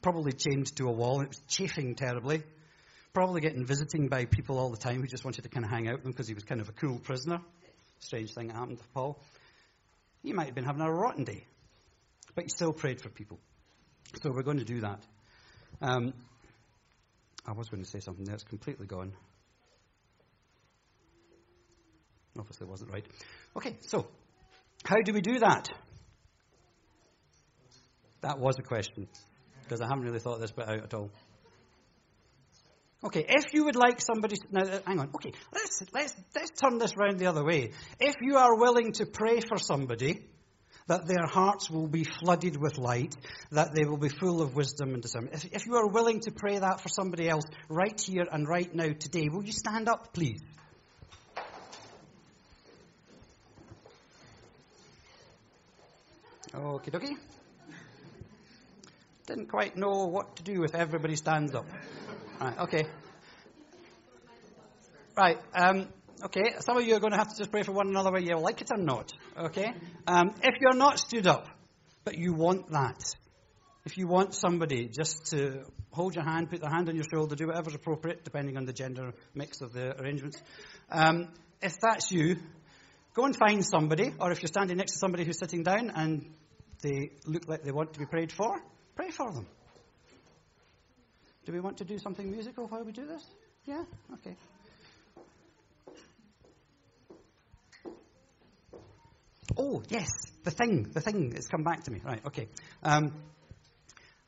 probably 0.00 0.32
chained 0.32 0.74
to 0.76 0.86
a 0.86 0.90
wall, 0.90 1.20
and 1.20 1.24
it 1.24 1.28
was 1.28 1.42
chafing 1.46 1.94
terribly. 1.94 2.42
Probably 3.12 3.42
getting 3.42 3.66
visiting 3.66 4.08
by 4.08 4.24
people 4.24 4.58
all 4.58 4.70
the 4.70 4.78
time 4.78 5.02
who 5.02 5.06
just 5.06 5.24
wanted 5.24 5.42
to 5.42 5.50
kind 5.50 5.66
of 5.66 5.70
hang 5.70 5.86
out 5.88 5.96
with 5.96 6.06
him 6.06 6.12
because 6.12 6.26
he 6.26 6.32
was 6.32 6.44
kind 6.44 6.62
of 6.62 6.70
a 6.70 6.72
cool 6.72 6.98
prisoner. 6.98 7.40
Strange 8.00 8.32
thing 8.32 8.48
happened 8.48 8.78
to 8.78 8.84
Paul. 8.94 9.22
He 10.22 10.32
might 10.32 10.46
have 10.46 10.54
been 10.54 10.64
having 10.64 10.80
a 10.80 10.90
rotten 10.90 11.24
day. 11.24 11.44
But 12.34 12.44
he 12.44 12.50
still 12.50 12.72
prayed 12.72 13.00
for 13.00 13.08
people. 13.08 13.38
So 14.22 14.30
we're 14.30 14.42
going 14.42 14.58
to 14.58 14.64
do 14.64 14.80
that. 14.80 15.00
Um, 15.80 16.12
I 17.46 17.52
was 17.52 17.68
going 17.68 17.82
to 17.82 17.88
say 17.88 18.00
something 18.00 18.24
there, 18.24 18.34
it's 18.34 18.44
completely 18.44 18.86
gone. 18.86 19.12
Obviously, 22.38 22.66
it 22.66 22.70
wasn't 22.70 22.90
right. 22.90 23.04
Okay, 23.56 23.76
so 23.80 24.06
how 24.84 24.96
do 25.04 25.12
we 25.12 25.20
do 25.20 25.40
that? 25.40 25.68
That 28.22 28.38
was 28.38 28.58
a 28.58 28.62
question, 28.62 29.08
because 29.64 29.80
I 29.80 29.86
haven't 29.88 30.04
really 30.04 30.20
thought 30.20 30.40
this 30.40 30.52
bit 30.52 30.68
out 30.68 30.84
at 30.84 30.94
all. 30.94 31.10
Okay, 33.04 33.26
if 33.28 33.52
you 33.52 33.64
would 33.64 33.74
like 33.74 34.00
somebody, 34.00 34.36
now 34.52 34.62
uh, 34.62 34.78
hang 34.86 35.00
on. 35.00 35.10
Okay, 35.16 35.32
let's 35.52 35.82
let's 35.92 36.14
let's 36.36 36.50
turn 36.52 36.78
this 36.78 36.96
round 36.96 37.18
the 37.18 37.26
other 37.26 37.44
way. 37.44 37.72
If 37.98 38.14
you 38.22 38.36
are 38.36 38.56
willing 38.56 38.92
to 38.92 39.06
pray 39.06 39.40
for 39.40 39.58
somebody, 39.58 40.24
that 40.88 41.06
their 41.06 41.26
hearts 41.26 41.70
will 41.70 41.86
be 41.86 42.04
flooded 42.04 42.56
with 42.56 42.78
light, 42.78 43.14
that 43.50 43.74
they 43.74 43.84
will 43.84 43.96
be 43.96 44.08
full 44.08 44.42
of 44.42 44.54
wisdom 44.54 44.94
and 44.94 45.02
discernment. 45.02 45.34
If, 45.34 45.52
if 45.52 45.66
you 45.66 45.76
are 45.76 45.86
willing 45.86 46.20
to 46.20 46.32
pray 46.32 46.58
that 46.58 46.80
for 46.80 46.88
somebody 46.88 47.28
else 47.28 47.44
right 47.68 47.98
here 48.00 48.26
and 48.30 48.48
right 48.48 48.74
now 48.74 48.92
today, 48.98 49.28
will 49.28 49.44
you 49.44 49.52
stand 49.52 49.88
up, 49.88 50.12
please? 50.12 50.40
Okie 56.54 56.90
dokie. 56.90 57.16
Didn't 59.26 59.48
quite 59.48 59.76
know 59.76 60.06
what 60.06 60.36
to 60.36 60.42
do 60.42 60.64
if 60.64 60.74
everybody 60.74 61.16
stands 61.16 61.54
up. 61.54 61.64
Right, 62.40 62.58
okay. 62.58 62.82
Right, 65.16 65.38
um, 65.54 65.88
Okay, 66.24 66.54
some 66.60 66.76
of 66.76 66.86
you 66.86 66.94
are 66.94 67.00
going 67.00 67.10
to 67.12 67.18
have 67.18 67.30
to 67.30 67.36
just 67.36 67.50
pray 67.50 67.64
for 67.64 67.72
one 67.72 67.88
another 67.88 68.12
whether 68.12 68.24
you 68.24 68.38
like 68.38 68.60
it 68.60 68.70
or 68.72 68.80
not. 68.80 69.12
Okay? 69.36 69.72
Um, 70.06 70.32
if 70.42 70.60
you're 70.60 70.76
not 70.76 71.00
stood 71.00 71.26
up, 71.26 71.48
but 72.04 72.16
you 72.16 72.32
want 72.32 72.70
that, 72.70 73.02
if 73.84 73.98
you 73.98 74.06
want 74.06 74.32
somebody 74.32 74.86
just 74.86 75.26
to 75.32 75.64
hold 75.90 76.14
your 76.14 76.24
hand, 76.24 76.48
put 76.48 76.60
their 76.60 76.70
hand 76.70 76.88
on 76.88 76.94
your 76.94 77.04
shoulder, 77.12 77.34
do 77.34 77.48
whatever's 77.48 77.74
appropriate, 77.74 78.22
depending 78.22 78.56
on 78.56 78.66
the 78.66 78.72
gender 78.72 79.12
mix 79.34 79.60
of 79.60 79.72
the 79.72 80.00
arrangements, 80.00 80.40
um, 80.92 81.28
if 81.60 81.72
that's 81.80 82.12
you, 82.12 82.36
go 83.14 83.24
and 83.24 83.36
find 83.36 83.64
somebody, 83.64 84.14
or 84.20 84.30
if 84.30 84.42
you're 84.42 84.46
standing 84.46 84.76
next 84.76 84.92
to 84.92 84.98
somebody 84.98 85.24
who's 85.24 85.38
sitting 85.38 85.64
down 85.64 85.90
and 85.90 86.32
they 86.82 87.10
look 87.26 87.48
like 87.48 87.64
they 87.64 87.72
want 87.72 87.94
to 87.94 87.98
be 87.98 88.06
prayed 88.06 88.30
for, 88.30 88.60
pray 88.94 89.10
for 89.10 89.32
them. 89.32 89.46
Do 91.46 91.52
we 91.52 91.58
want 91.58 91.78
to 91.78 91.84
do 91.84 91.98
something 91.98 92.30
musical 92.30 92.68
while 92.68 92.84
we 92.84 92.92
do 92.92 93.06
this? 93.06 93.24
Yeah? 93.64 93.82
Okay. 94.14 94.36
Oh, 99.56 99.82
yes, 99.88 100.08
the 100.44 100.50
thing, 100.50 100.90
the 100.92 101.00
thing 101.00 101.32
has 101.34 101.46
come 101.46 101.62
back 101.62 101.84
to 101.84 101.90
me. 101.90 102.00
Right, 102.04 102.24
okay. 102.26 102.48
Um, 102.82 103.12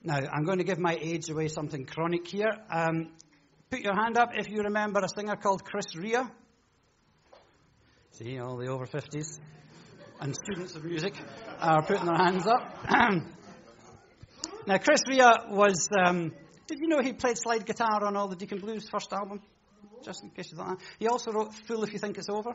now, 0.03 0.17
I'm 0.17 0.45
going 0.45 0.59
to 0.59 0.65
give 0.65 0.79
my 0.79 0.97
age 1.01 1.31
away 1.31 1.49
something 1.49 1.87
chronic 1.87 2.27
here. 2.29 2.53
Um, 2.71 3.13
put 3.71 3.81
your 3.81 3.95
hand 3.95 4.19
up 4.19 4.31
if 4.35 4.51
you 4.51 4.63
remember 4.63 5.01
a 5.01 5.09
singer 5.09 5.37
called 5.37 5.65
Chris 5.65 5.97
Rea. 5.97 6.25
See, 8.13 8.39
all 8.39 8.57
the 8.57 8.69
over 8.69 8.87
50s 8.87 9.41
and 10.21 10.37
students 10.37 10.77
of 10.77 10.85
music 10.85 11.15
are 11.59 11.83
putting 11.83 12.07
their 12.07 12.17
hands 12.17 12.47
up. 12.47 12.87
now, 14.67 14.79
Chris 14.79 15.01
Rea 15.09 15.33
was, 15.49 15.89
um, 15.99 16.33
did 16.67 16.81
you 16.81 16.89
know 16.89 17.01
he 17.01 17.13
played 17.13 17.39
slide 17.39 17.65
guitar 17.67 18.05
on 18.05 18.17
all 18.17 18.29
the 18.29 18.37
Deacon 18.37 18.59
Blue's 18.59 18.89
first 18.89 19.13
album? 19.13 19.41
Just 20.05 20.23
in 20.23 20.31
case 20.31 20.51
you 20.53 20.59
thought 20.59 20.79
that. 20.79 20.87
He 20.99 21.09
also 21.09 21.33
wrote 21.33 21.55
Fool 21.67 21.83
If 21.83 21.93
You 21.93 21.99
Think 21.99 22.19
It's 22.19 22.29
Over. 22.29 22.55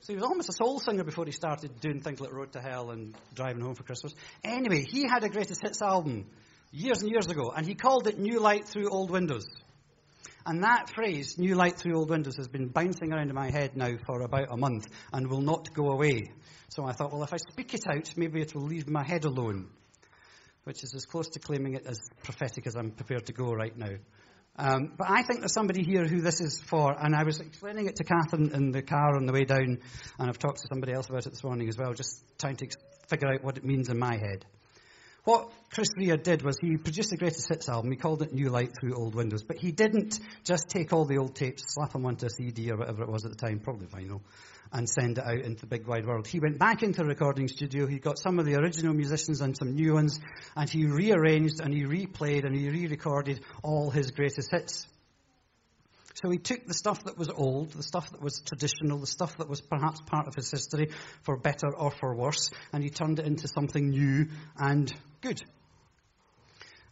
So 0.00 0.12
he 0.12 0.16
was 0.16 0.24
almost 0.24 0.48
a 0.50 0.52
soul 0.52 0.80
singer 0.80 1.04
before 1.04 1.24
he 1.24 1.32
started 1.32 1.80
doing 1.80 2.00
things 2.00 2.20
like 2.20 2.32
Road 2.32 2.52
to 2.52 2.60
Hell 2.60 2.90
and 2.90 3.16
Driving 3.34 3.62
Home 3.62 3.74
for 3.74 3.84
Christmas. 3.84 4.14
Anyway, 4.42 4.84
he 4.86 5.08
had 5.08 5.24
a 5.24 5.28
greatest 5.28 5.62
hits 5.62 5.80
album 5.80 6.26
years 6.72 7.02
and 7.02 7.10
years 7.10 7.28
ago, 7.28 7.52
and 7.56 7.66
he 7.66 7.74
called 7.74 8.06
it 8.06 8.18
New 8.18 8.40
Light 8.40 8.66
Through 8.66 8.90
Old 8.90 9.10
Windows. 9.10 9.46
And 10.46 10.62
that 10.62 10.90
phrase, 10.94 11.38
New 11.38 11.54
Light 11.54 11.78
Through 11.78 11.96
Old 11.96 12.10
Windows, 12.10 12.36
has 12.36 12.48
been 12.48 12.68
bouncing 12.68 13.12
around 13.12 13.30
in 13.30 13.34
my 13.34 13.50
head 13.50 13.76
now 13.76 13.96
for 14.04 14.20
about 14.20 14.52
a 14.52 14.56
month 14.58 14.86
and 15.12 15.30
will 15.30 15.40
not 15.40 15.72
go 15.72 15.90
away. 15.90 16.32
So 16.68 16.84
I 16.84 16.92
thought, 16.92 17.12
well, 17.12 17.22
if 17.22 17.32
I 17.32 17.38
speak 17.38 17.72
it 17.72 17.84
out, 17.88 18.12
maybe 18.16 18.42
it 18.42 18.54
will 18.54 18.64
leave 18.64 18.88
my 18.88 19.02
head 19.02 19.24
alone, 19.24 19.70
which 20.64 20.82
is 20.82 20.92
as 20.94 21.06
close 21.06 21.28
to 21.30 21.38
claiming 21.38 21.74
it 21.74 21.86
as 21.86 21.98
prophetic 22.22 22.66
as 22.66 22.76
I'm 22.76 22.90
prepared 22.90 23.26
to 23.26 23.32
go 23.32 23.52
right 23.52 23.76
now. 23.76 23.96
Um, 24.56 24.92
but 24.96 25.10
I 25.10 25.22
think 25.22 25.40
there's 25.40 25.52
somebody 25.52 25.82
here 25.82 26.06
who 26.06 26.20
this 26.20 26.40
is 26.40 26.60
for, 26.60 26.94
and 26.96 27.14
I 27.14 27.24
was 27.24 27.40
explaining 27.40 27.86
it 27.86 27.96
to 27.96 28.04
Catherine 28.04 28.52
in 28.52 28.70
the 28.70 28.82
car 28.82 29.16
on 29.16 29.26
the 29.26 29.32
way 29.32 29.44
down, 29.44 29.80
and 30.18 30.28
I've 30.28 30.38
talked 30.38 30.58
to 30.60 30.68
somebody 30.68 30.92
else 30.92 31.08
about 31.08 31.26
it 31.26 31.30
this 31.30 31.42
morning 31.42 31.68
as 31.68 31.76
well, 31.76 31.92
just 31.92 32.22
trying 32.38 32.56
to 32.56 32.68
figure 33.08 33.28
out 33.32 33.42
what 33.42 33.56
it 33.56 33.64
means 33.64 33.88
in 33.88 33.98
my 33.98 34.16
head. 34.16 34.44
What 35.24 35.50
Chris 35.70 35.88
Rea 35.96 36.18
did 36.18 36.42
was 36.42 36.58
he 36.60 36.76
produced 36.76 37.08
the 37.08 37.16
greatest 37.16 37.48
hits 37.48 37.66
album. 37.70 37.90
He 37.90 37.96
called 37.96 38.20
it 38.20 38.34
New 38.34 38.50
Light 38.50 38.72
Through 38.78 38.94
Old 38.94 39.14
Windows. 39.14 39.42
But 39.42 39.56
he 39.56 39.72
didn't 39.72 40.20
just 40.44 40.68
take 40.68 40.92
all 40.92 41.06
the 41.06 41.16
old 41.16 41.34
tapes, 41.34 41.64
slap 41.66 41.92
them 41.92 42.04
onto 42.04 42.26
a 42.26 42.30
CD 42.30 42.70
or 42.70 42.76
whatever 42.76 43.02
it 43.02 43.08
was 43.08 43.24
at 43.24 43.30
the 43.30 43.36
time, 43.36 43.58
probably 43.58 43.86
vinyl, 43.86 44.20
and 44.70 44.86
send 44.86 45.16
it 45.16 45.24
out 45.24 45.40
into 45.40 45.62
the 45.62 45.66
big 45.66 45.86
wide 45.86 46.06
world. 46.06 46.26
He 46.26 46.40
went 46.40 46.58
back 46.58 46.82
into 46.82 46.98
the 46.98 47.06
recording 47.06 47.48
studio. 47.48 47.86
He 47.86 47.98
got 47.98 48.18
some 48.18 48.38
of 48.38 48.44
the 48.44 48.56
original 48.56 48.92
musicians 48.92 49.40
and 49.40 49.56
some 49.56 49.74
new 49.74 49.94
ones, 49.94 50.20
and 50.54 50.68
he 50.68 50.84
rearranged 50.84 51.58
and 51.60 51.72
he 51.72 51.84
replayed 51.84 52.44
and 52.44 52.54
he 52.54 52.68
re-recorded 52.68 53.40
all 53.62 53.90
his 53.90 54.10
greatest 54.10 54.50
hits. 54.50 54.86
So 56.14 56.30
he 56.30 56.38
took 56.38 56.64
the 56.64 56.74
stuff 56.74 57.04
that 57.04 57.18
was 57.18 57.28
old, 57.28 57.72
the 57.72 57.82
stuff 57.82 58.10
that 58.10 58.22
was 58.22 58.40
traditional, 58.40 58.98
the 58.98 59.06
stuff 59.06 59.36
that 59.38 59.48
was 59.48 59.60
perhaps 59.60 60.00
part 60.00 60.28
of 60.28 60.34
his 60.34 60.50
history, 60.50 60.90
for 61.22 61.36
better 61.36 61.74
or 61.76 61.90
for 61.90 62.14
worse, 62.14 62.50
and 62.72 62.84
he 62.84 62.90
turned 62.90 63.18
it 63.18 63.26
into 63.26 63.48
something 63.48 63.90
new 63.90 64.28
and 64.56 64.92
good. 65.20 65.42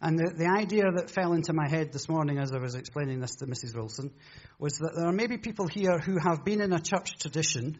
And 0.00 0.18
the, 0.18 0.34
the 0.36 0.48
idea 0.48 0.90
that 0.96 1.10
fell 1.10 1.32
into 1.32 1.52
my 1.52 1.68
head 1.68 1.92
this 1.92 2.08
morning 2.08 2.38
as 2.38 2.52
I 2.52 2.58
was 2.58 2.74
explaining 2.74 3.20
this 3.20 3.36
to 3.36 3.46
Mrs. 3.46 3.76
Wilson 3.76 4.10
was 4.58 4.78
that 4.78 4.96
there 4.96 5.06
are 5.06 5.12
maybe 5.12 5.38
people 5.38 5.68
here 5.68 5.98
who 5.98 6.18
have 6.18 6.44
been 6.44 6.60
in 6.60 6.72
a 6.72 6.80
church 6.80 7.16
tradition 7.20 7.78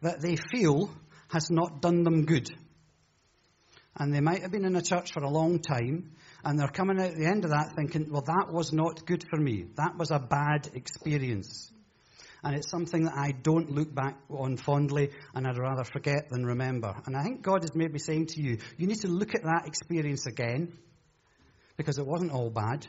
that 0.00 0.22
they 0.22 0.36
feel 0.36 0.90
has 1.28 1.50
not 1.50 1.82
done 1.82 2.04
them 2.04 2.24
good. 2.24 2.48
And 3.94 4.14
they 4.14 4.20
might 4.20 4.40
have 4.40 4.50
been 4.50 4.64
in 4.64 4.76
a 4.76 4.82
church 4.82 5.12
for 5.12 5.22
a 5.22 5.28
long 5.28 5.58
time, 5.58 6.12
and 6.44 6.58
they're 6.58 6.68
coming 6.68 6.98
out 6.98 7.10
at 7.10 7.16
the 7.16 7.26
end 7.26 7.44
of 7.44 7.50
that 7.50 7.74
thinking, 7.74 8.10
well, 8.10 8.22
that 8.22 8.52
was 8.52 8.72
not 8.72 9.04
good 9.06 9.24
for 9.28 9.38
me. 9.38 9.66
That 9.76 9.96
was 9.96 10.10
a 10.10 10.18
bad 10.18 10.70
experience. 10.74 11.70
And 12.44 12.54
it's 12.54 12.70
something 12.70 13.04
that 13.04 13.14
I 13.16 13.32
don't 13.32 13.72
look 13.72 13.92
back 13.92 14.16
on 14.30 14.56
fondly, 14.56 15.10
and 15.34 15.46
I'd 15.46 15.58
rather 15.58 15.82
forget 15.82 16.30
than 16.30 16.46
remember. 16.46 16.94
And 17.06 17.16
I 17.16 17.24
think 17.24 17.42
God 17.42 17.64
is 17.64 17.74
maybe 17.74 17.98
saying 17.98 18.26
to 18.26 18.42
you, 18.42 18.58
you 18.76 18.86
need 18.86 19.00
to 19.00 19.08
look 19.08 19.34
at 19.34 19.42
that 19.42 19.66
experience 19.66 20.26
again 20.26 20.78
because 21.76 21.98
it 21.98 22.06
wasn't 22.06 22.32
all 22.32 22.50
bad. 22.50 22.86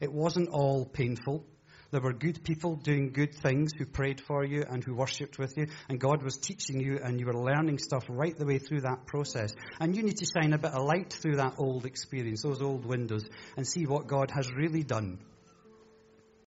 It 0.00 0.12
wasn't 0.12 0.48
all 0.48 0.84
painful. 0.84 1.44
There 1.92 2.00
were 2.00 2.14
good 2.14 2.42
people 2.42 2.76
doing 2.76 3.12
good 3.12 3.34
things 3.34 3.72
who 3.76 3.84
prayed 3.84 4.18
for 4.18 4.46
you 4.46 4.64
and 4.66 4.82
who 4.82 4.94
worshipped 4.94 5.38
with 5.38 5.58
you, 5.58 5.66
and 5.90 6.00
God 6.00 6.22
was 6.22 6.38
teaching 6.38 6.80
you, 6.80 6.98
and 7.04 7.20
you 7.20 7.26
were 7.26 7.34
learning 7.34 7.76
stuff 7.76 8.06
right 8.08 8.34
the 8.34 8.46
way 8.46 8.58
through 8.58 8.80
that 8.80 9.04
process. 9.04 9.54
And 9.78 9.94
you 9.94 10.02
need 10.02 10.16
to 10.16 10.26
shine 10.34 10.54
a 10.54 10.58
bit 10.58 10.72
of 10.72 10.86
light 10.86 11.12
through 11.12 11.36
that 11.36 11.56
old 11.58 11.84
experience, 11.84 12.42
those 12.42 12.62
old 12.62 12.86
windows, 12.86 13.28
and 13.58 13.68
see 13.68 13.84
what 13.84 14.06
God 14.06 14.30
has 14.30 14.50
really 14.50 14.82
done 14.82 15.18